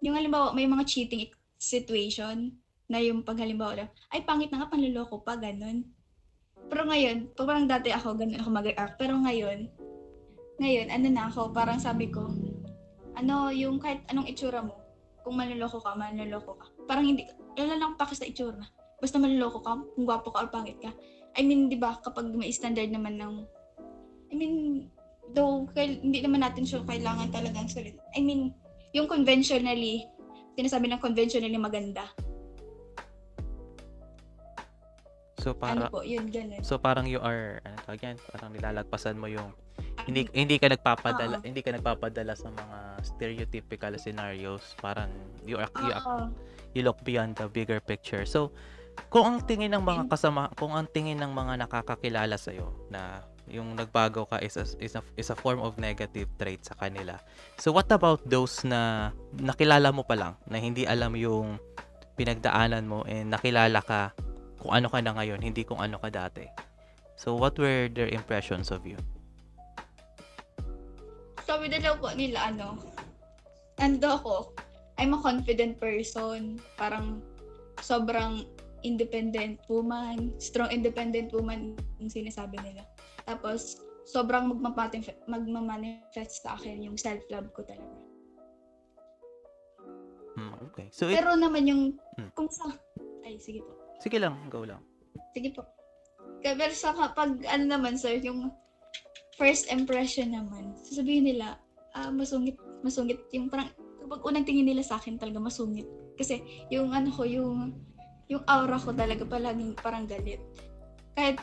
[0.00, 1.28] yung halimbawa may mga cheating
[1.60, 2.56] situation
[2.88, 5.84] na yung pag halimbawa ay pangit na nga panluloko pa, ganun.
[6.70, 8.94] Pero ngayon, parang dati ako, ganun ako mag-react.
[8.96, 9.68] Pero ngayon,
[10.58, 12.30] ngayon, ano na ako, parang sabi ko,
[13.14, 14.79] ano, yung kahit anong itsura mo,
[15.22, 16.66] kung manloloko ka, manloloko ka.
[16.88, 18.64] Parang hindi, wala lang pa sa itsura.
[19.00, 20.92] Basta manloloko ka, kung gwapo ka or pangit ka.
[21.38, 23.34] I mean, di ba, kapag may standard naman ng,
[24.30, 24.54] I mean,
[25.32, 27.96] though, kail, hindi naman natin siya kailangan talagang sulit.
[28.16, 28.50] I mean,
[28.92, 30.04] yung conventionally,
[30.58, 32.04] sinasabi ng conventionally maganda.
[35.40, 36.60] So, para, ano po, yun, ganun.
[36.60, 38.16] so parang you are, ano tawag yan?
[38.28, 39.56] Parang nilalagpasan mo yung
[40.06, 41.44] hindi hindi ka nagpapadala Oo.
[41.44, 44.76] hindi ka nagpapadala sa mga stereotypical scenarios.
[44.78, 45.10] Parang
[45.44, 46.30] you are, you, Oo.
[46.76, 48.24] you look beyond the bigger picture.
[48.24, 48.54] So
[49.08, 52.52] kung ang tingin ng mga kasama kung ang tingin ng mga nakakakilala sa
[52.92, 56.78] na yung nagbago ka is a, is a, is a form of negative trait sa
[56.78, 57.18] kanila.
[57.58, 61.58] So what about those na nakilala mo pa lang na hindi alam yung
[62.14, 64.14] pinagdaanan mo and nakilala ka
[64.62, 66.46] kung ano ka na ngayon hindi kung ano ka dati?
[67.18, 69.00] So what were their impressions of you
[71.50, 72.78] sabi na lang po nila, ano,
[73.82, 74.54] ando ako,
[75.02, 76.62] I'm a confident person.
[76.78, 77.18] Parang
[77.82, 78.46] sobrang
[78.86, 82.86] independent woman, strong independent woman yung sinasabi nila.
[83.26, 84.62] Tapos, sobrang
[85.26, 87.98] magmamanifest, sa akin yung self-love ko talaga.
[90.38, 90.86] Mm, okay.
[90.94, 91.82] So, it, Pero naman yung,
[92.14, 92.30] Hmm.
[92.38, 92.70] kung sa,
[93.26, 93.74] ay sige po.
[93.98, 94.80] sige lang, go lang.
[95.34, 95.66] Sige po.
[96.40, 98.54] Pero sa kapag, ano naman sir, yung
[99.40, 101.56] first impression naman, sasabihin nila,
[101.96, 103.72] ah, masungit, masungit, yung parang,
[104.04, 105.88] kapag unang tingin nila sa akin talaga masungit.
[106.20, 107.72] Kasi yung ano ko, yung,
[108.28, 110.44] yung aura ko talaga palaging parang galit.
[111.16, 111.40] Kahit,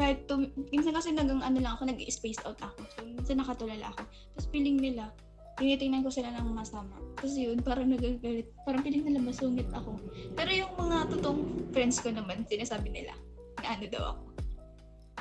[0.00, 2.88] kahit, tum- minsan kasi nagang ano lang ako, nag-space out ako.
[2.96, 4.08] So, minsan nakatulala ako.
[4.08, 5.12] Tapos feeling nila,
[5.60, 6.96] tinitingnan ko sila ng masama.
[7.20, 8.48] Tapos yun, parang nagagalit.
[8.64, 10.00] Parang feeling nila masungit ako.
[10.32, 13.12] Pero yung mga totoong friends ko naman, sinasabi nila,
[13.60, 14.22] ano daw ako.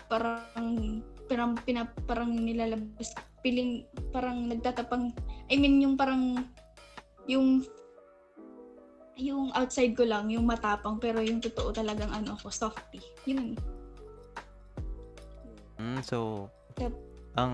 [0.08, 3.14] Parang, parang, pina, parang nilalabas,
[3.46, 5.14] feeling, parang nagtatapang,
[5.48, 6.50] I mean, yung parang,
[7.30, 7.64] yung,
[9.14, 13.00] yung outside ko lang, yung matapang, pero yung totoo talagang ano ako, softy.
[13.30, 13.54] Yun.
[15.80, 16.50] Mm, so,
[16.82, 16.96] Yep.
[17.38, 17.54] ang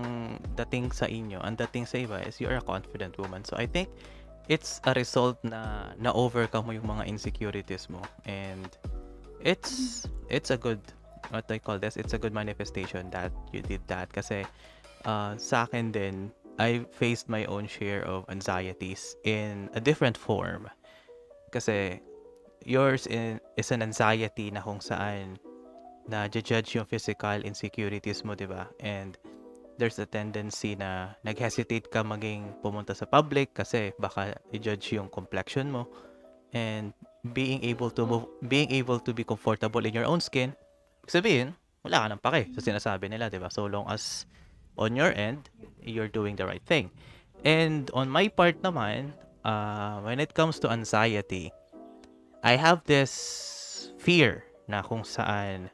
[0.58, 3.44] dating sa inyo, ang dating sa iba is you're a confident woman.
[3.44, 3.90] So, I think
[4.46, 8.02] it's a result na na-overcome mo yung mga insecurities mo.
[8.26, 8.70] And
[9.42, 10.80] it's it's a good
[11.30, 14.12] what I call this, it's a good manifestation that you did that.
[14.12, 14.44] Kasi
[15.04, 20.68] uh, sa akin din, I faced my own share of anxieties in a different form.
[21.52, 22.00] Kasi
[22.64, 25.36] yours in, is an anxiety na kung saan
[26.08, 28.70] na judge yung physical insecurities mo, di ba?
[28.80, 29.18] And
[29.78, 35.68] there's a tendency na nag-hesitate ka maging pumunta sa public kasi baka i-judge yung complexion
[35.68, 35.90] mo.
[36.54, 36.94] And
[37.34, 40.54] being able to move, being able to be comfortable in your own skin,
[41.08, 41.54] sabihin,
[41.86, 43.50] wala ka nang pake sa sinasabi nila, di ba?
[43.50, 44.26] So long as
[44.76, 45.48] on your end,
[45.80, 46.90] you're doing the right thing.
[47.46, 49.14] And on my part naman,
[49.46, 51.52] uh, when it comes to anxiety,
[52.42, 55.70] I have this fear na kung saan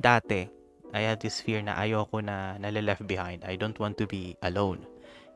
[0.00, 0.48] dati,
[0.92, 3.44] I had this fear na ayoko na nalileft behind.
[3.44, 4.86] I don't want to be alone.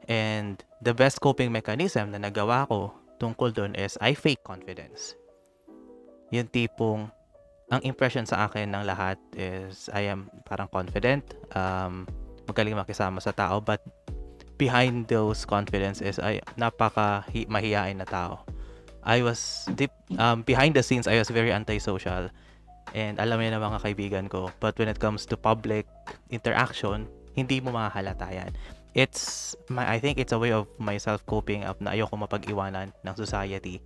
[0.09, 5.17] And the best coping mechanism na nagawa ko tungkol doon is I fake confidence.
[6.33, 7.13] Yung tipong,
[7.71, 11.23] ang impression sa akin ng lahat is I am parang confident,
[11.55, 12.05] um,
[12.51, 13.79] magaling makisama sa tao, but
[14.59, 18.43] behind those confidence is I napaka hi- mahiyain na tao.
[19.01, 22.29] I was deep, um, behind the scenes, I was very antisocial.
[22.93, 24.53] And alam niya ng mga kaibigan ko.
[24.61, 25.87] But when it comes to public
[26.29, 28.53] interaction, hindi mo makahalata yan.
[28.93, 33.15] It's, my, I think it's a way of myself coping up na ayoko mapag-iwanan ng
[33.15, 33.79] society.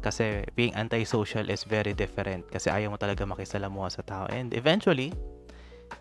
[0.00, 2.46] Kasi being antisocial is very different.
[2.48, 4.24] Kasi ayaw mo talaga makisalamuha sa tao.
[4.30, 5.14] And eventually,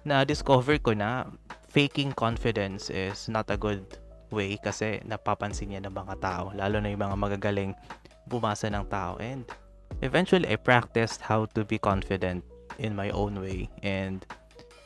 [0.08, 1.29] na-discover ko na
[1.69, 3.84] faking confidence is not a good
[4.34, 6.43] way kasi napapansin niya ng mga tao.
[6.58, 7.71] Lalo na yung mga magagaling
[8.25, 9.17] bumasa ng tao.
[9.21, 9.45] And
[10.01, 12.43] eventually I practiced how to be confident
[12.79, 14.25] in my own way and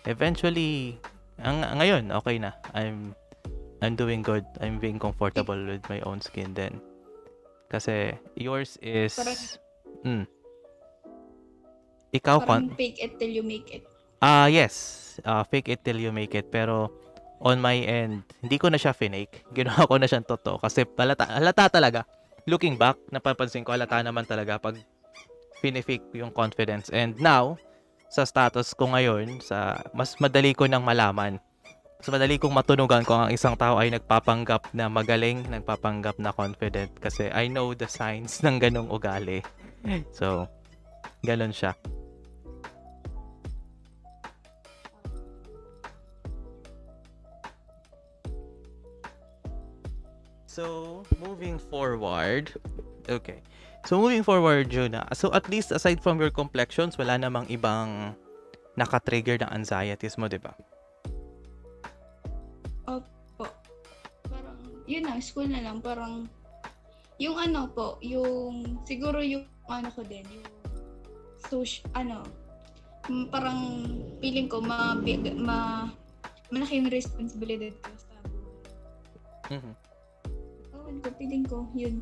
[0.05, 0.99] eventually
[1.39, 3.15] ang ngayon okay na I'm
[3.79, 6.81] I'm doing good I'm being comfortable with my own skin then
[7.67, 9.15] kasi yours is
[10.03, 10.23] mm,
[12.09, 13.83] ikaw Parang kon fake it till you make it.
[14.19, 14.73] ah yes
[15.23, 16.89] ah, fake it till you make it pero
[17.37, 21.27] on my end hindi ko na siya finake ginawa ko na siyang totoo kasi halata,
[21.27, 22.01] halata talaga
[22.47, 24.79] looking back napapansin ko halata naman talaga pag
[25.57, 26.93] finifake yung confidence.
[26.93, 27.57] And now,
[28.13, 31.41] sa status ko ngayon, sa mas madali ko nang malaman.
[31.97, 36.93] Mas madali kong matunugan kung ang isang tao ay nagpapanggap na magaling, nagpapanggap na confident.
[37.01, 39.41] Kasi I know the signs ng ganong ugali.
[40.13, 40.45] So,
[41.25, 41.73] ganon siya.
[50.45, 52.53] So, moving forward,
[53.09, 53.41] okay.
[53.85, 58.17] So, moving forward, Juna, so at least aside from your complexions, wala namang ibang
[58.73, 60.57] nakatrigger ng anxieties mo, di ba?
[64.87, 65.83] Yun na, school na lang.
[65.83, 66.25] Parang,
[67.19, 70.47] yung ano po, yung, siguro yung, ano ko din, yung,
[71.51, 72.23] social, ano,
[73.29, 73.83] parang,
[74.23, 74.95] feeling ko, ma,
[75.37, 75.91] ma,
[76.49, 79.59] malaki yung responsibility ko sa buhay.
[79.59, 79.73] Mhm.
[80.73, 81.99] Ewan ko, feeling ko, yun.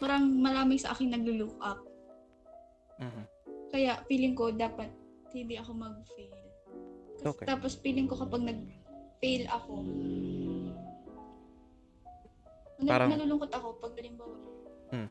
[0.00, 1.84] Parang maraming sa akin naglo-look up.
[2.98, 3.24] Mhm.
[3.68, 4.88] Kaya feeling ko dapat
[5.36, 6.32] hindi ako mag-fail.
[6.32, 7.44] Kasi, Okay.
[7.50, 9.84] Tapos feeling ko kapag nag-fail ako,
[12.86, 14.36] Parang- nalulungkot ako pag halimbawa,
[14.94, 15.08] Hmm.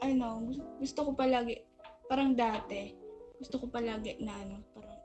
[0.00, 1.54] ano, gusto, gusto ko palagi,
[2.08, 2.96] parang dati,
[3.36, 5.00] gusto ko palagi na ano, parang,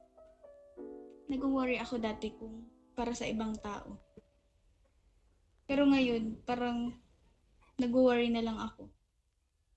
[1.27, 2.63] nag-worry ako dati kung
[2.95, 3.99] para sa ibang tao.
[5.67, 6.95] Pero ngayon, parang,
[7.75, 8.87] nag-worry na lang ako.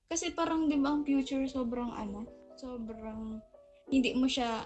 [0.07, 3.43] Kasi parang, di ba, ang future sobrang ano, sobrang,
[3.91, 4.63] hindi mo siya,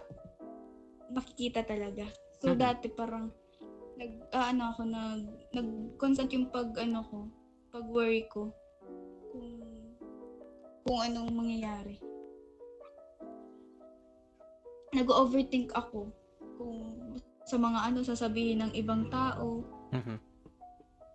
[1.09, 2.05] makikita talaga.
[2.45, 2.61] So Mhm.
[2.61, 3.33] dati parang
[3.95, 5.23] nag ah, ano ako nag
[5.55, 7.19] nag constant yung pag ano ko,
[7.71, 8.51] pag worry ko
[9.31, 9.51] kung
[10.85, 11.97] kung anong mangyayari.
[14.95, 16.11] Nag-overthink ako
[16.55, 16.79] kung
[17.45, 19.61] sa mga ano sasabihin ng ibang tao
[19.93, 20.17] Mhm.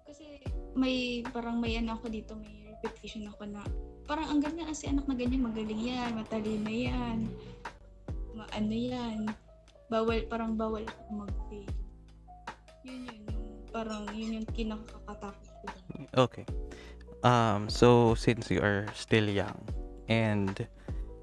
[0.05, 0.39] kasi
[0.77, 3.63] may parang may ano ako dito, may reputation ako na
[4.05, 7.29] parang ang ganda kasi anak na ganyan, magaling yan, matalino yan,
[8.33, 9.29] maano yan,
[9.85, 11.69] bawal, parang bawal ako mag-fail.
[12.83, 15.65] Yun yun, yung, parang yun yung kinakakatakot ko.
[16.15, 16.45] Okay.
[17.23, 19.59] Um, so since you are still young
[20.07, 20.67] and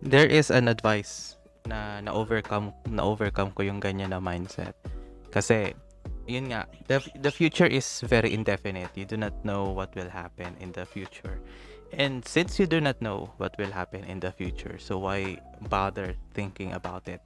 [0.05, 4.77] there is an advice na na-overcome na-overcome ko yung ganyan na mindset.
[5.33, 5.75] Kasi
[6.27, 8.91] yun nga, the, the future is very indefinite.
[8.95, 11.41] You do not know what will happen in the future.
[11.97, 15.41] And since you do not know what will happen in the future, so why
[15.73, 17.25] bother thinking about it?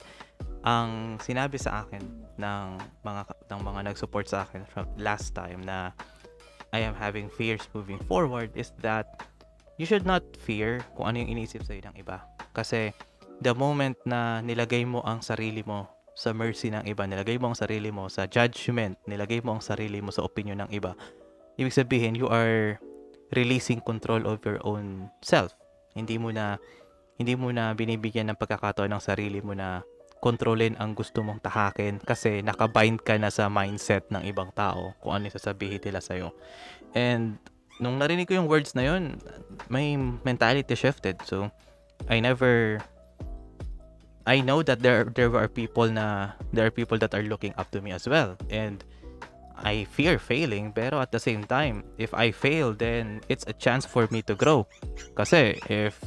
[0.63, 1.99] Ang sinabi sa akin
[2.39, 5.91] ng mga ng mga nag-support sa akin from last time na
[6.71, 9.27] I am having fears moving forward is that
[9.75, 12.23] you should not fear kung ano yung iniisip sa'yo ng iba.
[12.55, 12.95] Kasi
[13.43, 17.57] the moment na nilagay mo ang sarili mo sa mercy ng iba, nilagay mo ang
[17.59, 20.95] sarili mo sa judgment, nilagay mo ang sarili mo sa opinion ng iba,
[21.59, 22.79] ibig sabihin you are
[23.35, 25.55] releasing control of your own self.
[25.95, 26.59] Hindi mo na
[27.19, 29.85] hindi mo na binibigyan ng pagkakataon ng sarili mo na
[30.21, 35.17] kontrolin ang gusto mong tahakin kasi nakabind ka na sa mindset ng ibang tao kung
[35.17, 36.33] ano yung sasabihin nila sa'yo.
[36.93, 37.41] And
[37.81, 39.17] nung narinig ko yung words na yun,
[39.69, 41.17] may mentality shifted.
[41.25, 41.49] So,
[42.05, 42.81] I never
[44.25, 47.73] I know that there there are people na there are people that are looking up
[47.73, 48.37] to me as well.
[48.53, 48.85] And
[49.61, 53.85] I fear failing pero at the same time, if I fail then it's a chance
[53.85, 54.65] for me to grow.
[55.15, 55.97] Kasi if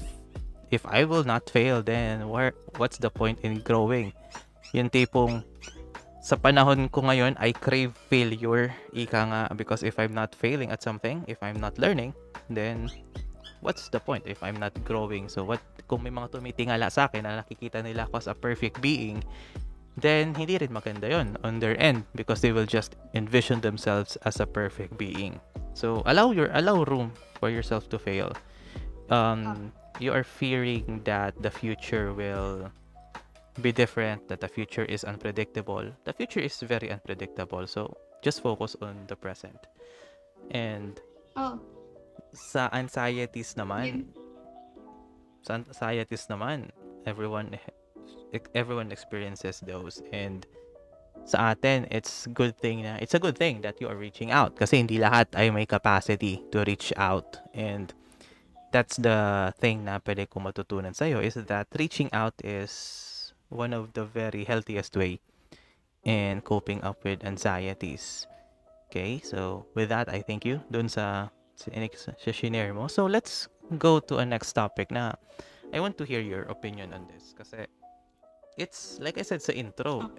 [0.75, 4.12] if I will not fail then where what's the point in growing?
[4.75, 5.47] Yung tipong
[6.25, 8.73] sa panahon ko ngayon, I crave failure.
[8.97, 12.17] Ika nga, because if I'm not failing at something, if I'm not learning,
[12.49, 12.88] then
[13.61, 15.29] what's the point if I'm not growing?
[15.29, 18.81] So what kung may mga tumitingala sa akin na nakikita nila ako as a perfect
[18.81, 19.21] being,
[19.96, 24.40] then hindi rin maganda yon on their end because they will just envision themselves as
[24.40, 25.38] a perfect being.
[25.74, 28.33] So allow your allow room for yourself to fail.
[29.11, 32.70] Um, you are fearing that the future will
[33.62, 35.87] be different, that the future is unpredictable.
[36.04, 37.66] The future is very unpredictable.
[37.66, 39.59] So just focus on the present.
[40.50, 40.98] And
[41.37, 41.59] Oh,
[42.30, 44.02] sa anxieties naman, yun.
[45.42, 46.70] sa anxieties naman,
[47.07, 47.59] everyone
[48.55, 50.47] everyone experiences those and
[51.25, 54.59] sa atin it's good thing na it's a good thing that you are reaching out
[54.59, 57.94] kasi hindi lahat ay may capacity to reach out and
[58.75, 63.14] that's the thing na pwede ko matutunan sa is that reaching out is
[63.49, 65.23] one of the very healthiest way
[66.05, 68.27] in coping up with anxieties.
[68.90, 72.87] Okay, so with that, I thank you dun sa shinare mo.
[72.87, 75.14] So let's go to a next topic na
[75.73, 77.66] I want to hear your opinion on this kasi
[78.57, 80.11] it's like I said sa intro,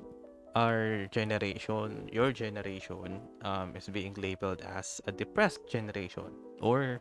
[0.55, 6.99] our generation, your generation um, is being labeled as a depressed generation or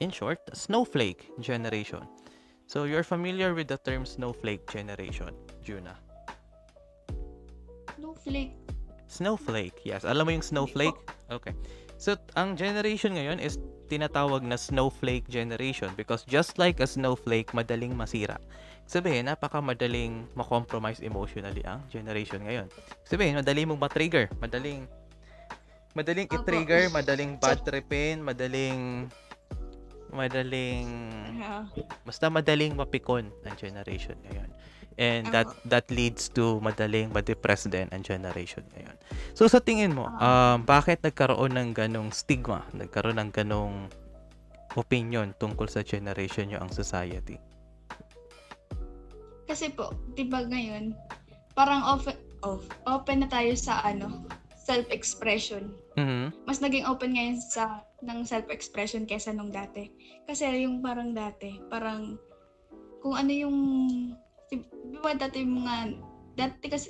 [0.00, 2.06] in short, a snowflake generation.
[2.66, 5.96] So you're familiar with the term snowflake generation, Juna?
[8.00, 8.52] snowflake.
[9.06, 10.04] Snowflake, yes.
[10.04, 10.96] Alam mo yung snowflake?
[11.30, 11.54] Okay.
[12.00, 13.58] So, ang generation ngayon is
[13.90, 18.38] tinatawag na snowflake generation because just like a snowflake, madaling masira.
[18.90, 22.66] Sabihin, napaka madaling makompromise emotionally ang generation ngayon.
[23.06, 24.90] Sabihin, madaling mong ma-trigger, madaling
[25.94, 29.06] madaling i-trigger, madaling bad tripin, madaling
[30.10, 30.90] madaling
[31.38, 31.70] Ah,
[32.02, 34.50] basta madaling mapikon ang generation ngayon.
[34.98, 38.98] And that that leads to madaling ma-depress din ang generation ngayon.
[39.38, 40.18] So sa tingin mo, Oo.
[40.18, 43.86] um, bakit nagkaroon ng ganong stigma, nagkaroon ng ganong
[44.74, 47.38] opinion tungkol sa generation nyo ang society?
[49.50, 50.94] Kasi po, 'di ba ngayon,
[51.58, 52.14] parang open
[52.46, 54.22] off, open na tayo sa ano,
[54.54, 55.74] self-expression.
[55.98, 56.46] Mhm.
[56.46, 59.90] Mas naging open ngayon sa ng self-expression kaysa nung dati.
[60.24, 62.14] Kasi yung parang dati, parang
[63.02, 63.58] kung ano yung
[64.50, 64.62] di
[65.02, 65.74] ba dati yung mga
[66.34, 66.88] dati kasi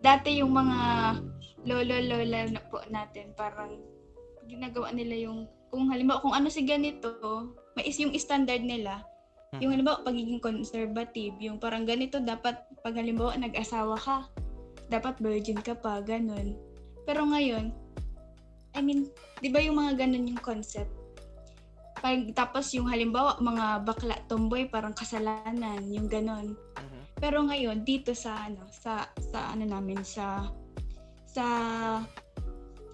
[0.00, 0.78] dati yung mga
[1.68, 3.76] lolo lola na po natin parang
[4.48, 7.12] ginagawa nila yung kung halimbawa kung ano si ganito
[7.76, 9.04] may is yung standard nila
[9.60, 9.74] yung Mhm.
[9.80, 14.28] halimbawa pagiging conservative yung parang ganito dapat pag halimbawa nag-asawa ka
[14.88, 16.54] dapat virgin ka pa ganun
[17.08, 17.72] pero ngayon
[18.76, 19.08] I mean
[19.40, 20.92] di ba yung mga ganun yung concept
[21.96, 27.02] pag tapos yung halimbawa mga bakla tomboy parang kasalanan yung ganun Mhm.
[27.16, 30.44] Pero ngayon dito sa ano, sa sa ano namin sa
[31.24, 31.44] sa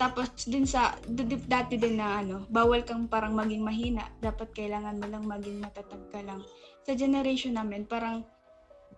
[0.03, 0.99] tapos din sa
[1.47, 6.03] dati din na ano, bawal kang parang maging mahina, dapat kailangan mo lang maging matatag
[6.11, 6.43] ka lang.
[6.83, 8.27] Sa generation namin parang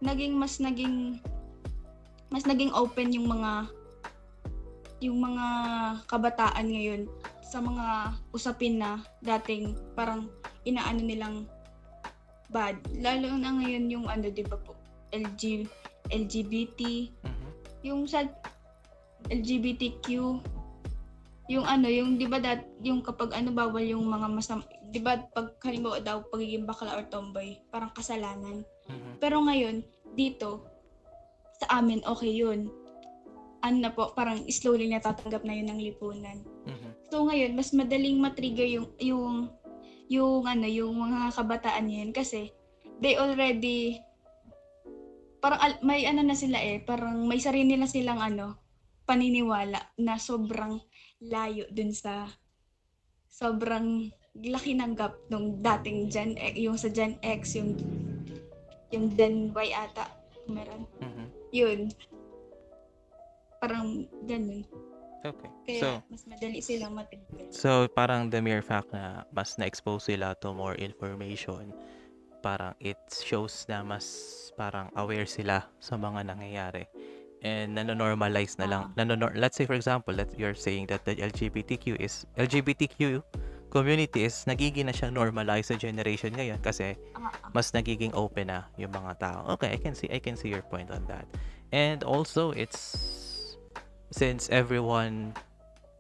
[0.01, 1.21] naging mas naging
[2.33, 3.69] mas naging open yung mga
[5.05, 5.47] yung mga
[6.09, 7.05] kabataan ngayon
[7.45, 10.33] sa mga usapin na dating parang
[10.65, 11.37] inaano nilang
[12.49, 12.81] bad.
[12.97, 14.73] Lalo na ngayon yung ano, di ba po,
[15.13, 15.69] LG,
[16.09, 16.81] LGBT,
[17.29, 17.49] Mhm.
[17.85, 18.25] yung sa
[19.29, 20.09] LGBTQ,
[21.45, 25.21] yung ano, yung di ba dat, yung kapag ano bawal yung mga masam, di ba
[25.21, 28.65] pag halimbawa daw pagiging bakla or tomboy, parang kasalanan.
[28.89, 29.21] Mhm.
[29.21, 29.85] Pero ngayon,
[30.17, 30.65] dito,
[31.61, 32.73] sa amin, okay yun.
[33.61, 36.41] Ano na po, parang slowly natatanggap na yun ng lipunan.
[36.65, 36.91] Mhm.
[37.13, 39.53] So ngayon, mas madaling matrigger yung yung
[40.09, 42.53] yung ano, yung mga kabataan ngayon kasi
[43.01, 44.01] they already
[45.45, 48.57] parang may ano na sila eh, parang may sarili na silang ano,
[49.05, 50.81] paniniwala na sobrang
[51.23, 52.27] layo dun sa
[53.31, 57.79] sobrang laki ng gap nung dating Gen X, yung sa Gen X, yung
[58.91, 60.11] yung Gen Y ata,
[60.47, 60.87] meron.
[61.03, 61.27] Mhm.
[61.55, 61.81] Yun.
[63.59, 64.63] Parang ganun.
[65.25, 65.51] Okay.
[65.65, 67.49] Kaya So, mas madali silang matrigger.
[67.49, 71.73] So, parang the mere fact na mas na-expose sila to more information,
[72.45, 74.05] parang it shows na mas
[74.53, 76.85] parang aware sila sa mga nangyayari.
[77.45, 78.83] And nanonormalize na lang.
[78.97, 83.21] Nanonor- let's say for example, that you're saying that the LGBTQ is, LGBTQ
[83.69, 87.51] community is nagiging na siyang normalize sa generation ngayon kasi Ah, ah.
[87.53, 89.39] mas nagiging open na yung mga tao.
[89.59, 91.29] Okay, I can see I can see your point on that.
[91.69, 92.97] And also it's
[94.09, 95.35] since everyone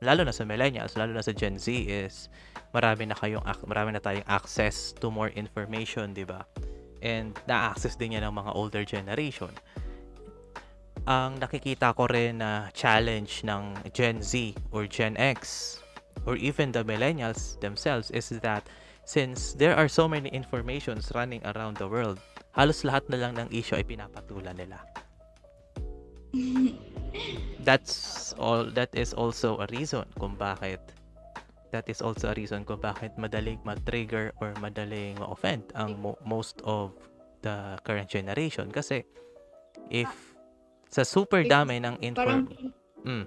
[0.01, 2.30] lalo na sa millennials, lalo na sa Gen Z is
[2.70, 6.47] marami na kayong marami na tayong access to more information, 'di ba?
[7.05, 9.53] And na-access din yan ng mga older generation.
[11.05, 15.76] Ang nakikita ko rin na challenge ng Gen Z or Gen X
[16.24, 18.64] or even the millennials themselves is that
[19.05, 22.16] since there are so many informations running around the world,
[22.57, 24.80] halos lahat na lang ng issue ay pinapatulan nila.
[27.68, 30.80] That's all that is also a reason kung bakit
[31.68, 36.64] that is also a reason kung bakit madaling ma-trigger or madaling ma-offend ang mo- most
[36.64, 36.96] of
[37.44, 39.05] the current generation kasi
[39.92, 40.34] if
[40.95, 42.55] sa super dami ng parang inform
[43.03, 43.24] mm,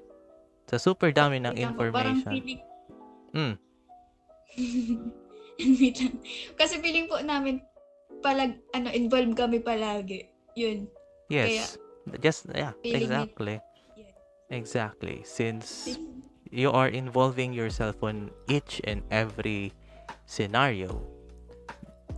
[0.71, 1.59] sa super dami ng po,
[1.91, 2.61] Parang information feeling,
[3.35, 3.53] mm.
[6.59, 7.59] Kasi feeling po namin
[8.23, 10.31] palag ano involved kami palagi.
[10.55, 10.87] Yun.
[11.27, 11.75] yes
[12.23, 13.59] just yeah it- exactly
[13.97, 14.15] Yeah.
[14.47, 15.99] exactly since
[16.47, 19.75] you are involving yourself on each and every
[20.23, 21.03] scenario.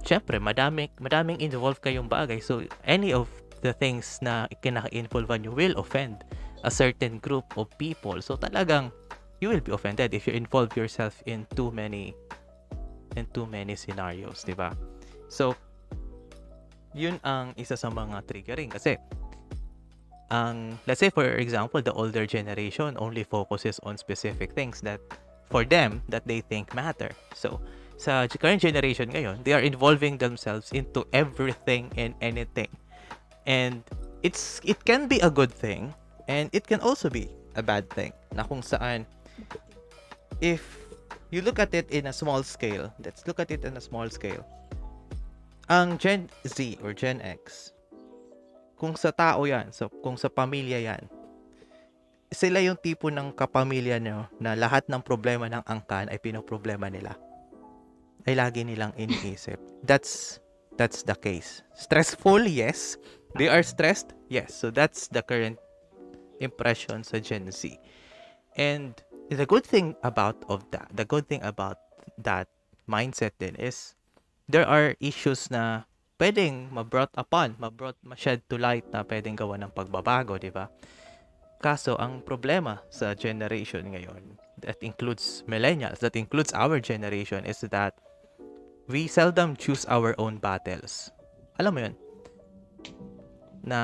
[0.06, 2.39] Siyempre, madami, madaming involved kayong bagay.
[2.39, 3.28] So, any of
[3.62, 6.24] the things na kinaka-involve you will offend
[6.64, 8.20] a certain group of people.
[8.22, 8.91] So, talagang
[9.39, 12.12] you will be offended if you involve yourself in too many
[13.16, 14.76] in too many scenarios, di ba?
[15.32, 15.55] So,
[16.93, 18.70] yun ang isa sa mga triggering.
[18.70, 18.99] Kasi,
[20.30, 25.01] ang let's say for example the older generation only focuses on specific things that
[25.49, 27.57] for them that they think matter so
[27.97, 32.70] sa current generation ngayon they are involving themselves into everything and anything
[33.50, 33.82] and
[34.22, 35.89] it's it can be a good thing
[36.30, 37.26] and it can also be
[37.58, 39.04] a bad thing na kung saan
[40.39, 40.78] if
[41.34, 44.06] you look at it in a small scale let's look at it in a small
[44.08, 44.45] scale
[45.66, 47.74] ang Gen Z or Gen X
[48.80, 51.04] kung sa tao yan, so, kung sa pamilya yan,
[52.32, 57.20] sila yung tipo ng kapamilya nyo na lahat ng problema ng angkan ay pinoproblema nila.
[58.24, 59.60] Ay lagi nilang iniisip.
[59.84, 60.39] That's
[60.80, 61.60] that's the case.
[61.76, 62.95] Stressful, yes.
[63.38, 64.54] They are stressed, yes.
[64.54, 65.60] So that's the current
[66.40, 67.78] impression sa Gen Z.
[68.58, 68.98] And
[69.30, 71.78] the good thing about of that, the good thing about
[72.26, 72.50] that
[72.90, 73.94] mindset din is
[74.50, 75.86] there are issues na
[76.18, 80.68] pwedeng ma-brought upon, ma-brought, ma-shed to light na pwedeng gawa ng pagbabago, di ba?
[81.62, 87.96] Kaso, ang problema sa generation ngayon, that includes millennials, that includes our generation, is that
[88.90, 91.14] we seldom choose our own battles.
[91.62, 91.96] Alam mo yun?
[93.70, 93.80] Na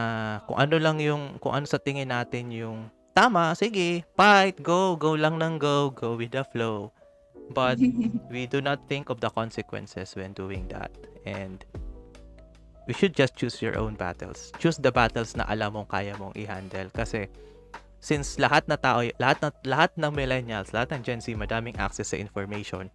[0.50, 5.14] kung ano lang yung, kung ano sa tingin natin yung tama, sige, fight, go, go
[5.14, 6.90] lang ng go, go with the flow.
[7.54, 7.78] But
[8.34, 10.90] we do not think of the consequences when doing that.
[11.30, 11.62] And
[12.88, 14.52] we should just choose your own battles.
[14.58, 17.30] Choose the battles na alam mong kaya mong i-handle kasi
[18.06, 22.14] since lahat na tao, lahat na lahat ng millennials, lahat ng Gen Z madaming access
[22.14, 22.94] sa information.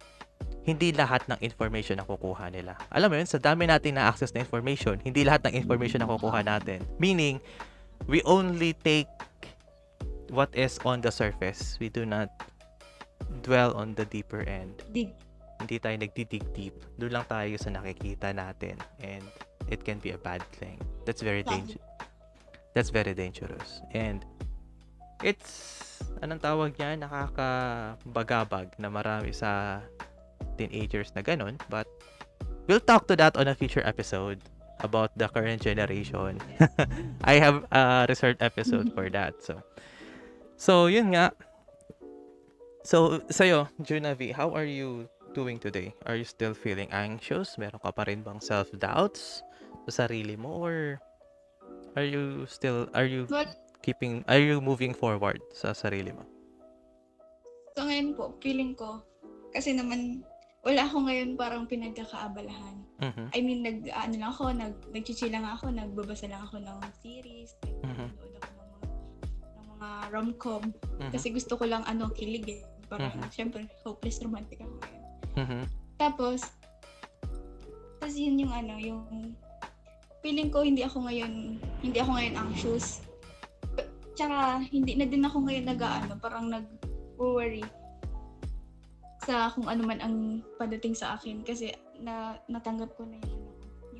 [0.61, 2.77] Hindi lahat ng information na kukuha nila.
[2.93, 6.09] Alam mo yun, sa dami natin na access na information, hindi lahat ng information na
[6.09, 6.85] kukuha natin.
[7.01, 7.41] Meaning,
[8.05, 9.09] we only take
[10.29, 11.81] what is on the surface.
[11.81, 12.29] We do not
[13.41, 14.85] dwell on the deeper end.
[14.93, 15.11] Dig.
[15.61, 16.73] Hindi tayo nagdidig deep.
[16.97, 18.77] Doon lang tayo sa nakikita natin.
[19.01, 19.25] And
[19.69, 20.77] it can be a bad thing.
[21.05, 21.85] That's very dangerous.
[22.73, 23.81] That's very dangerous.
[23.93, 24.25] And
[25.21, 29.81] it's, anong tawag niya, nakakabagabag na marami sa
[30.57, 31.59] teenagers na ganun.
[31.69, 31.87] But
[32.67, 34.39] we'll talk to that on a future episode
[34.81, 36.41] about the current generation.
[37.23, 39.37] I have a reserved episode for that.
[39.43, 39.61] So,
[40.57, 41.31] so yun nga.
[42.83, 45.05] So, sa'yo, Junavi, how are you
[45.37, 45.93] doing today?
[46.09, 47.53] Are you still feeling anxious?
[47.61, 49.45] Meron ka pa rin bang self-doubts
[49.85, 50.57] sa sarili mo?
[50.65, 50.97] Or
[51.95, 53.45] are you still, are you Well,
[53.85, 56.25] keeping, are you moving forward sa sarili mo?
[57.77, 58.99] so ngayon po, feeling ko,
[59.53, 60.25] kasi naman,
[60.61, 62.77] wala ako ngayon parang pinagkakaabalahan.
[63.01, 63.25] Mhm.
[63.33, 67.57] I mean, nag, ano lang ako, nag, nagchichill lang ako, nagbabasa lang ako ng series,
[67.81, 68.13] Mhm.
[68.13, 68.87] nagnood ako ng mga,
[69.57, 70.63] ng mga rom-com.
[71.01, 71.09] Mhm.
[71.09, 72.61] Kasi gusto ko lang, ano, kilig eh.
[72.85, 73.33] Parang, Mhm.
[73.33, 75.03] syempre, hopeless romantic ako ngayon.
[75.41, 75.61] Mhm.
[75.97, 76.39] Tapos,
[77.97, 79.33] tapos yun yung ano, yung
[80.21, 83.01] feeling ko hindi ako ngayon, hindi ako ngayon anxious.
[84.13, 87.65] Tsaka, hindi na din ako ngayon nag-ano, parang nag-worry
[89.21, 91.69] sa kung ano man ang padating sa akin kasi
[92.01, 93.45] na natanggap ko na yung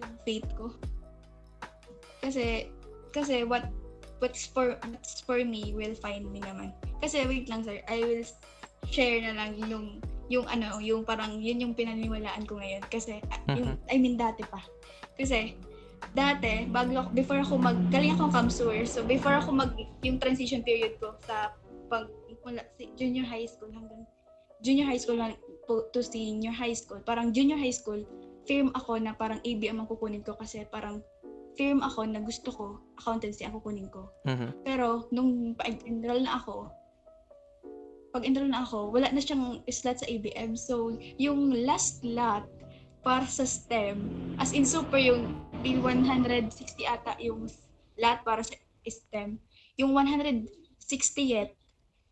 [0.02, 0.74] yung fate ko.
[2.26, 2.70] Kasi
[3.14, 3.70] kasi what
[4.18, 6.74] what's for what's for me will find me naman.
[7.02, 8.26] Kasi wait lang sir, I will
[8.90, 10.02] share na lang yung
[10.32, 14.42] yung ano, yung parang yun yung pinaniwalaan ko ngayon kasi ah, yung, I mean dati
[14.48, 14.64] pa.
[15.20, 15.54] Kasi
[16.18, 18.90] dati bago before ako mag galing ako camsuer.
[18.90, 21.54] So before ako mag yung transition period ko sa
[21.92, 22.10] pag
[22.42, 22.64] mula
[22.98, 24.08] junior high school hanggang
[24.62, 25.36] junior high school lang
[25.66, 27.02] po to senior high school.
[27.02, 28.02] Parang junior high school,
[28.46, 31.02] firm ako na parang ABM ang kukunin ko kasi parang
[31.58, 32.66] firm ako na gusto ko
[32.98, 34.10] accountancy ang kukunin ko.
[34.26, 34.64] Mhm.
[34.64, 36.72] Pero nung pag-enroll na ako,
[38.12, 40.60] pag-enroll na ako, wala na siyang slot sa ABM.
[40.60, 42.44] So, yung last slot
[43.02, 44.04] para sa STEM,
[44.38, 45.32] as in super yung,
[45.64, 46.52] yung 160
[46.86, 47.48] ata yung
[47.96, 48.54] lot para sa
[48.84, 49.40] STEM.
[49.80, 51.56] Yung 160th,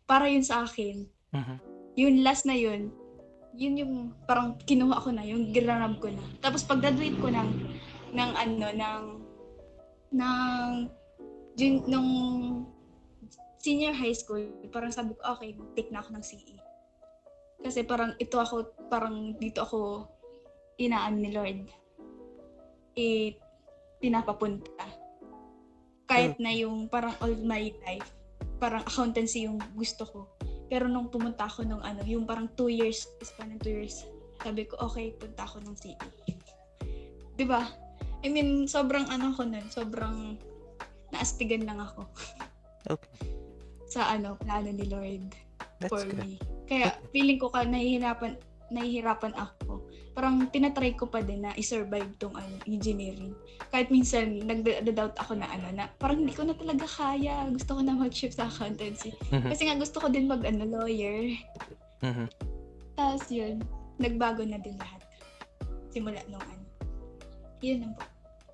[0.08, 1.04] para yun sa akin.
[1.36, 1.69] Mhm.
[1.98, 2.94] Yung last na yun,
[3.54, 3.94] yun yung
[4.26, 6.22] parang kinuha ko na, yung ginanab ko na.
[6.38, 7.50] Tapos pag-graduate ko ng,
[8.14, 9.02] ng ano, ng,
[10.14, 10.70] ng,
[11.58, 12.10] jun, nung
[13.60, 16.56] senior high school, parang sabi ko, okay, take na ako ng CE.
[17.60, 20.08] Kasi parang ito ako, parang dito ako
[20.80, 21.68] inaan ni Lord.
[22.96, 23.36] Eh,
[24.00, 24.88] pinapapunta.
[26.08, 28.08] Kahit na yung parang all my life,
[28.56, 30.20] parang accountancy yung gusto ko.
[30.70, 34.06] Pero nung pumunta ako nung ano, yung parang two years, span ng two years,
[34.38, 36.08] sabi ko, okay, punta ako ng CE.
[37.34, 37.66] 'Di ba?
[38.22, 40.38] I mean, sobrang ano ko nun, sobrang
[41.10, 42.06] naastigan lang ako
[42.86, 43.16] Okay.
[43.92, 45.34] sa ano, plano ni Lord
[45.82, 46.22] That's for good.
[46.22, 46.38] me.
[46.70, 48.38] Kaya feeling ko ka nahihirapan
[48.70, 49.82] nahihirapan ako.
[50.10, 53.30] Parang tinatry ko pa din na i-survive tong ano, engineering.
[53.70, 57.46] Kahit minsan nagda-doubt ako na ano na parang hindi ko na talaga kaya.
[57.54, 59.14] Gusto ko na mag-shift sa accountancy.
[59.30, 59.48] Mhm.
[59.54, 61.30] Kasi nga gusto ko din mag ano, lawyer.
[62.02, 62.26] Mhm.
[62.98, 63.62] Tapos yun,
[64.02, 65.00] nagbago na din lahat.
[65.94, 66.64] Simula nung ano.
[67.62, 68.04] Yun lang po.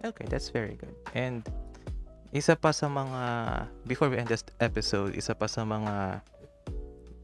[0.05, 0.93] Okay, that's very good.
[1.17, 1.41] And
[2.37, 3.23] isa pa sa mga
[3.89, 6.21] before we end this episode, isa pa sa mga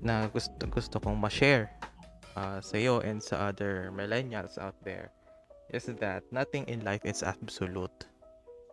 [0.03, 1.71] na gusto gusto kong ma-share
[2.37, 5.13] uh, sa and sa other millennials out there
[5.73, 8.07] is that nothing in life is absolute.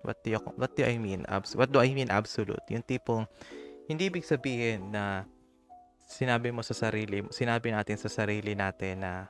[0.04, 1.28] What do you, what do I mean?
[1.28, 2.64] Abs what do I mean absolute?
[2.72, 3.28] Yung tipong
[3.88, 5.28] hindi ibig sabihin na
[6.08, 9.28] sinabi mo sa sarili, sinabi natin sa sarili natin na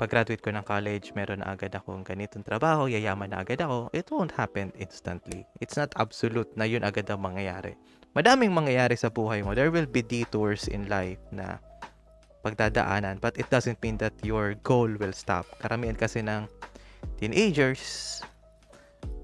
[0.00, 3.92] pag-graduate ko ng college, meron na agad akong ganitong trabaho, yayaman na agad ako.
[3.94, 5.46] It won't happen instantly.
[5.60, 7.76] It's not absolute na yun agad ang mangyayari.
[8.16, 9.54] Madaming mangyayari sa buhay mo.
[9.54, 11.62] There will be detours in life na
[12.42, 15.46] pagdadaanan, but it doesn't mean that your goal will stop.
[15.62, 16.50] Karamihan kasi ng
[17.18, 18.20] teenagers,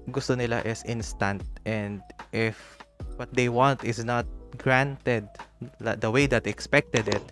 [0.09, 2.01] gusto nila is instant and
[2.33, 2.79] if
[3.19, 4.25] what they want is not
[4.57, 5.27] granted
[5.79, 7.23] the way that expected it,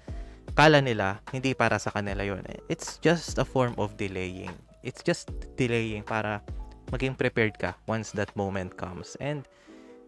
[0.53, 2.43] kala nila hindi para sa kanila yun.
[2.69, 4.53] It's just a form of delaying.
[4.83, 6.43] It's just delaying para
[6.91, 9.17] maging prepared ka once that moment comes.
[9.19, 9.43] And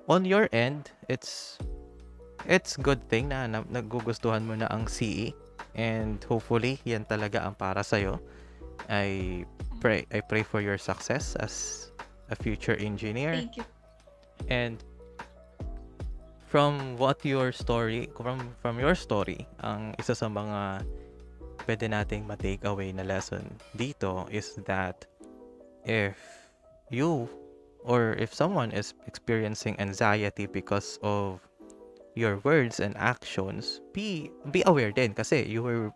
[0.07, 1.59] on your end, it's
[2.47, 5.35] it's good thing na, na nagugustuhan mo na ang CE
[5.79, 7.95] and hopefully yan talaga ang para sa
[8.91, 9.47] I
[9.79, 11.87] pray I pray for your success as
[12.27, 13.65] a future engineer Thank you.
[14.51, 14.83] and
[16.51, 20.83] from what your story from from your story ang isa sa mga
[21.63, 23.45] pwede nating ma-take away na lesson
[23.77, 25.07] dito is that
[25.87, 26.19] if
[26.91, 27.29] you
[27.85, 31.39] or if someone is experiencing anxiety because of
[32.19, 35.95] your words and actions, be be aware din kasi you were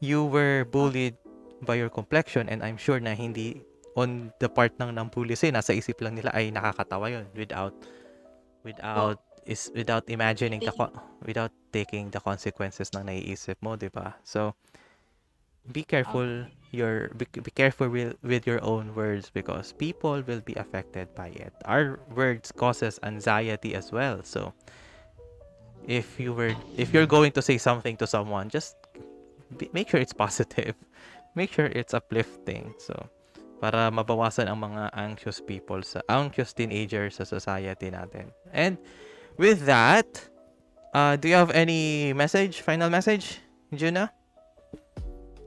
[0.00, 1.20] you were bullied
[1.60, 3.60] by your complexion and I'm sure na hindi
[3.94, 7.76] on the part ng ng police eh, nasa isip lang nila ay nakakatawa yon without
[8.64, 10.72] without is without imagining the
[11.22, 14.16] without taking the consequences ng naiisip mo, 'di ba?
[14.24, 14.56] So
[15.68, 20.54] be careful your be, be careful with, with your own words because people will be
[20.58, 21.54] affected by it.
[21.64, 24.20] Our words causes anxiety as well.
[24.24, 24.52] So
[25.86, 28.76] if you were if you're going to say something to someone, just
[29.56, 30.74] be, make sure it's positive.
[31.34, 32.74] Make sure it's uplifting.
[32.78, 32.94] So
[33.60, 38.28] para mabawasan ang mga anxious people sa anxious teenagers sa society natin.
[38.52, 38.76] And
[39.40, 40.08] with that,
[40.92, 43.40] uh, do you have any message, final message,
[43.72, 44.12] Juna?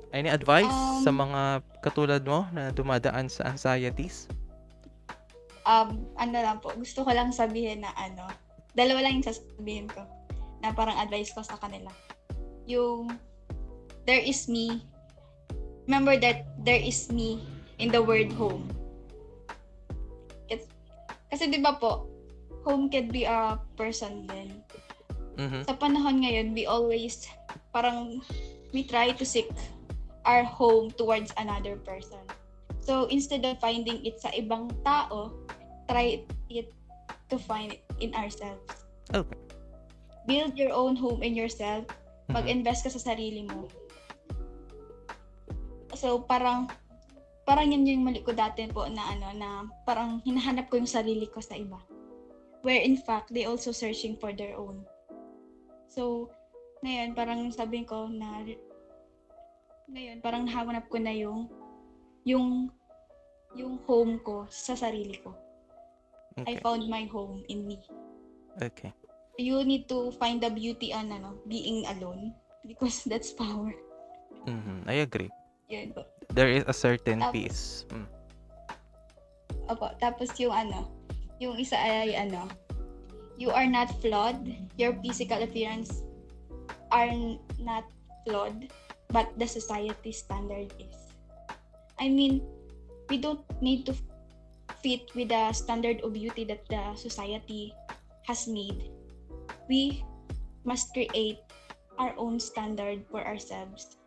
[0.10, 0.72] Any advice
[1.06, 1.42] sa Um, mga
[1.84, 4.26] katulad mo na dumadaan sa anxieties?
[5.68, 8.26] Um, ano lang po, gusto ko lang sabihin na ano,
[8.72, 10.17] dalawa lang yung sasabihin ko
[10.62, 11.92] na parang advice ko sa kanila.
[12.68, 13.14] Yung,
[14.06, 14.84] there is me.
[15.88, 17.40] Remember that there is me
[17.80, 18.68] in the word home.
[20.52, 20.68] It's,
[21.32, 22.08] kasi di ba po,
[22.68, 24.60] home can be a person din.
[25.38, 25.64] Mhm.
[25.70, 27.30] Sa panahon ngayon, we always,
[27.72, 28.20] parang,
[28.74, 29.48] we try to seek
[30.28, 32.20] our home towards another person.
[32.84, 35.32] So, instead of finding it sa ibang tao,
[35.88, 36.72] try it
[37.32, 38.88] to find it in ourselves.
[39.12, 39.47] Okay.
[40.28, 41.88] Build your own home in yourself.
[42.28, 42.36] Mhm.
[42.36, 43.72] Mag-invest ka sa sarili mo.
[45.96, 46.68] So, parang,
[47.48, 49.50] parang yan yung mali ko dati po na ano, na
[49.88, 51.80] parang hinahanap ko yung sarili ko sa iba.
[52.62, 54.84] Where in fact, they also searching for their own.
[55.88, 56.30] So,
[56.84, 58.44] ngayon, parang sabi ko na,
[59.88, 61.48] ngayon, parang nahanap ko na yung,
[62.28, 62.68] yung,
[63.56, 65.32] yung home ko sa sarili ko.
[66.38, 66.62] I Okay.
[66.62, 67.82] found my home in me.
[68.62, 68.94] Okay.
[69.38, 72.34] You need to find the beauty on ano, being alone
[72.66, 73.74] because that's power.
[74.50, 74.90] Mhm.
[74.90, 75.30] I agree.
[75.70, 75.94] Yun.
[76.34, 77.64] There is a certain Tapos- peace.
[77.94, 78.08] Mm.
[79.68, 80.88] Opo, tapos yung ano,
[81.44, 82.48] yung isa ay ano,
[83.36, 84.40] you are not flawed,
[84.80, 86.02] your physical appearance
[86.90, 87.12] are
[87.60, 87.84] not
[88.24, 88.72] flawed,
[89.12, 90.96] but the society standard is.
[92.00, 92.40] I mean,
[93.12, 93.94] we don't need to
[94.80, 97.76] fit with the standard of beauty that the society
[98.24, 98.88] has made.
[99.68, 100.04] We
[100.64, 101.40] must create
[102.00, 103.98] our own standard for ourselves.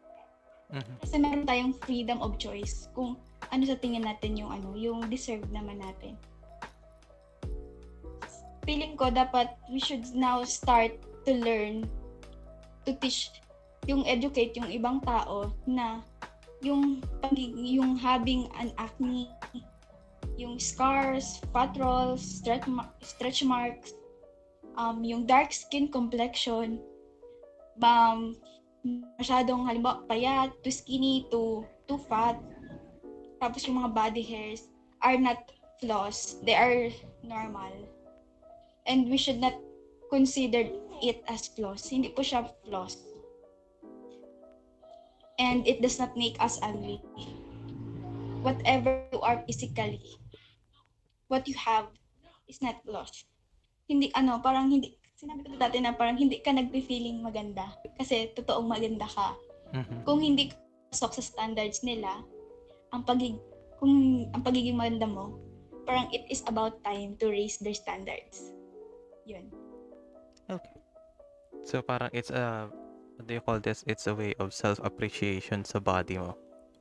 [0.70, 0.94] Mhm.
[1.02, 3.18] Kasi meron tayong freedom of choice kung
[3.50, 6.14] ano sa tingin natin yung ano, yung deserve naman natin.
[8.62, 10.94] Feeling ko dapat we should now start
[11.26, 11.82] to learn
[12.86, 13.34] to teach
[13.88, 16.04] yung educate yung ibang tao na
[16.62, 17.00] yung
[17.56, 19.26] yung having an acne
[20.40, 23.92] yung scars, fat rolls, stretch, ma- stretch marks,
[24.76, 26.78] um, yung dark skin complexion,
[27.82, 28.36] um,
[29.18, 32.38] masyadong halimbawa payat, too skinny, too, too fat,
[33.40, 34.68] tapos yung mga body hairs
[35.00, 35.48] are not
[35.80, 36.36] flaws.
[36.44, 36.92] They are
[37.24, 37.72] normal.
[38.84, 39.56] And we should not
[40.12, 40.68] consider
[41.00, 41.88] it as flaws.
[41.88, 43.00] Hindi po siya flaws.
[45.40, 47.00] And it does not make us ugly.
[48.44, 50.04] Whatever you are physically,
[51.32, 51.88] what you have
[52.44, 53.24] is not flaws.
[53.90, 58.70] Hindi, ano, parang hindi, sinabi ko dati na parang hindi ka nagpe-feeling maganda kasi totoong
[58.70, 59.34] maganda ka
[59.74, 60.06] Mhm.
[60.06, 60.56] kung hindi ka
[60.94, 62.22] pasok sa standards nila,
[62.94, 63.34] ang pagig
[63.78, 65.34] kung ang pagiging maganda mo,
[65.86, 68.52] parang it is about time to raise their standards.
[69.24, 69.48] Yun.
[70.50, 70.76] Okay.
[71.64, 72.68] So parang it's a
[73.16, 73.84] what do you call this?
[73.86, 76.36] It's a way of self-appreciation sa body mo.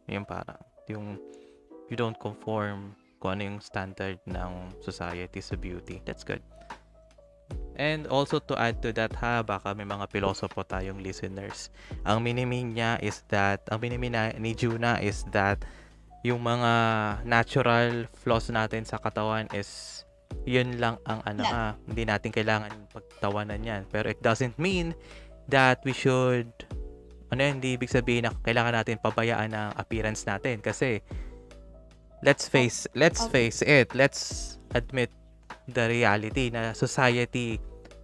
[0.09, 1.21] Yung parang yung
[1.87, 6.01] you don't conform kung ano yung standard ng society sa beauty.
[6.03, 6.41] That's good.
[7.79, 11.71] And also to add to that ha, baka may mga pilosopo tayong listeners.
[12.03, 15.63] Ang minimin niya is that, ang minimin na, ni Juna is that
[16.27, 16.71] yung mga
[17.23, 20.03] natural flaws natin sa katawan is
[20.43, 23.87] yun lang ang ano ah, hindi natin kailangan pagtawanan yan.
[23.87, 24.91] Pero it doesn't mean
[25.47, 26.51] that we should
[27.31, 30.99] ano yun, hindi ibig sabihin na kailangan natin pabayaan ang appearance natin kasi
[32.25, 35.13] let's face let's face it let's admit
[35.69, 37.61] the reality na society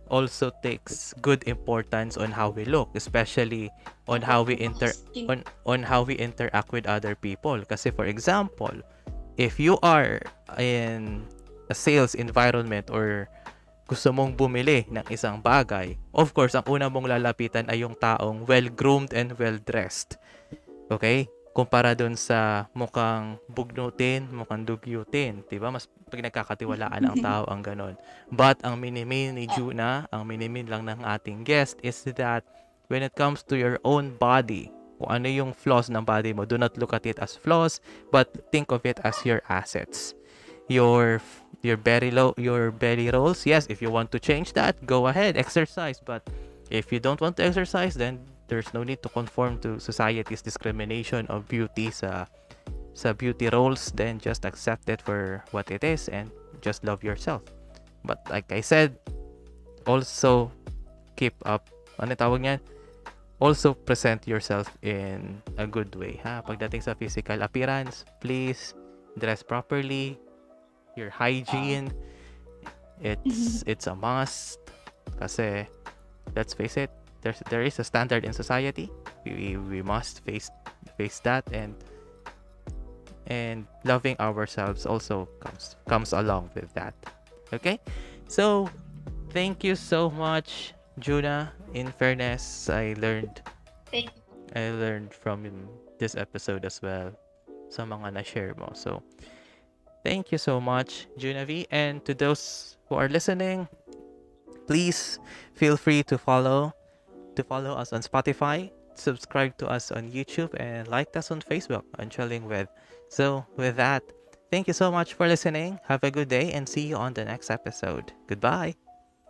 [0.09, 3.69] also takes good importance on how we look especially
[4.07, 4.93] on how we inter
[5.29, 8.73] on on how we interact with other people kasi for example
[9.37, 10.21] if you are
[10.57, 11.25] in
[11.69, 13.27] a sales environment or
[13.85, 18.41] gusto mong bumili ng isang bagay, of course, ang una mong lalapitan ay yung taong
[18.49, 20.17] well-groomed and well-dressed.
[20.89, 21.29] Okay?
[21.55, 25.39] Kumpara dun sa mukhang bugnutin, mukhang dugyutin.
[25.47, 25.71] Diba?
[25.71, 27.95] Mas pinagkakatiwalaan ang tao ang ganon.
[28.27, 32.43] But ang minimin ni Juna, ang minimin lang ng ating guest is that
[32.91, 34.67] when it comes to your own body,
[34.99, 37.79] kung ano yung flaws ng body mo, do not look at it as flaws,
[38.11, 40.11] but think of it as your assets.
[40.67, 41.23] Your
[41.63, 43.47] your belly low, your belly rolls.
[43.47, 46.03] Yes, if you want to change that, go ahead, exercise.
[46.03, 46.27] But
[46.67, 51.25] if you don't want to exercise, then there's no need to conform to society's discrimination
[51.27, 52.25] of beauty sa
[52.93, 53.91] sa beauty roles.
[53.93, 56.29] Then just accept it for what it is and
[56.61, 57.43] just love yourself.
[58.05, 58.97] But like I said,
[59.87, 60.51] also
[61.17, 61.69] keep up.
[61.97, 62.59] Ano tawag niyan?
[63.39, 66.21] Also present yourself in a good way.
[66.23, 66.45] Ha?
[66.45, 68.75] Pagdating sa physical appearance, please
[69.19, 70.19] dress properly,
[70.95, 71.91] your hygiene
[72.65, 72.71] ah.
[73.03, 74.59] it's it's a must
[75.19, 75.67] kasi
[76.33, 76.91] let's face it
[77.25, 78.93] there's there is a standard in society.
[79.25, 80.53] We, we must face
[80.93, 81.73] face that and
[83.25, 86.93] and loving ourselves also comes comes along with that.
[87.49, 87.81] Okay?
[88.29, 88.69] So
[89.33, 91.49] thank you so much Juna.
[91.73, 93.41] In fairness I learned
[93.89, 94.21] Thank you.
[94.53, 95.49] I learned from
[95.97, 97.09] this episode as well
[97.73, 98.69] sa mga na-share mo.
[98.77, 99.01] So
[100.05, 101.65] Thank you so much, Junavi.
[101.73, 103.65] And to those who are listening,
[104.69, 105.17] please
[105.57, 106.77] feel free to follow
[107.35, 111.83] to follow us on Spotify, subscribe to us on YouTube, and like us on Facebook
[111.99, 112.67] on Chilling With.
[113.09, 114.03] So with that,
[114.51, 115.79] thank you so much for listening.
[115.87, 118.13] Have a good day and see you on the next episode.
[118.27, 118.75] Goodbye.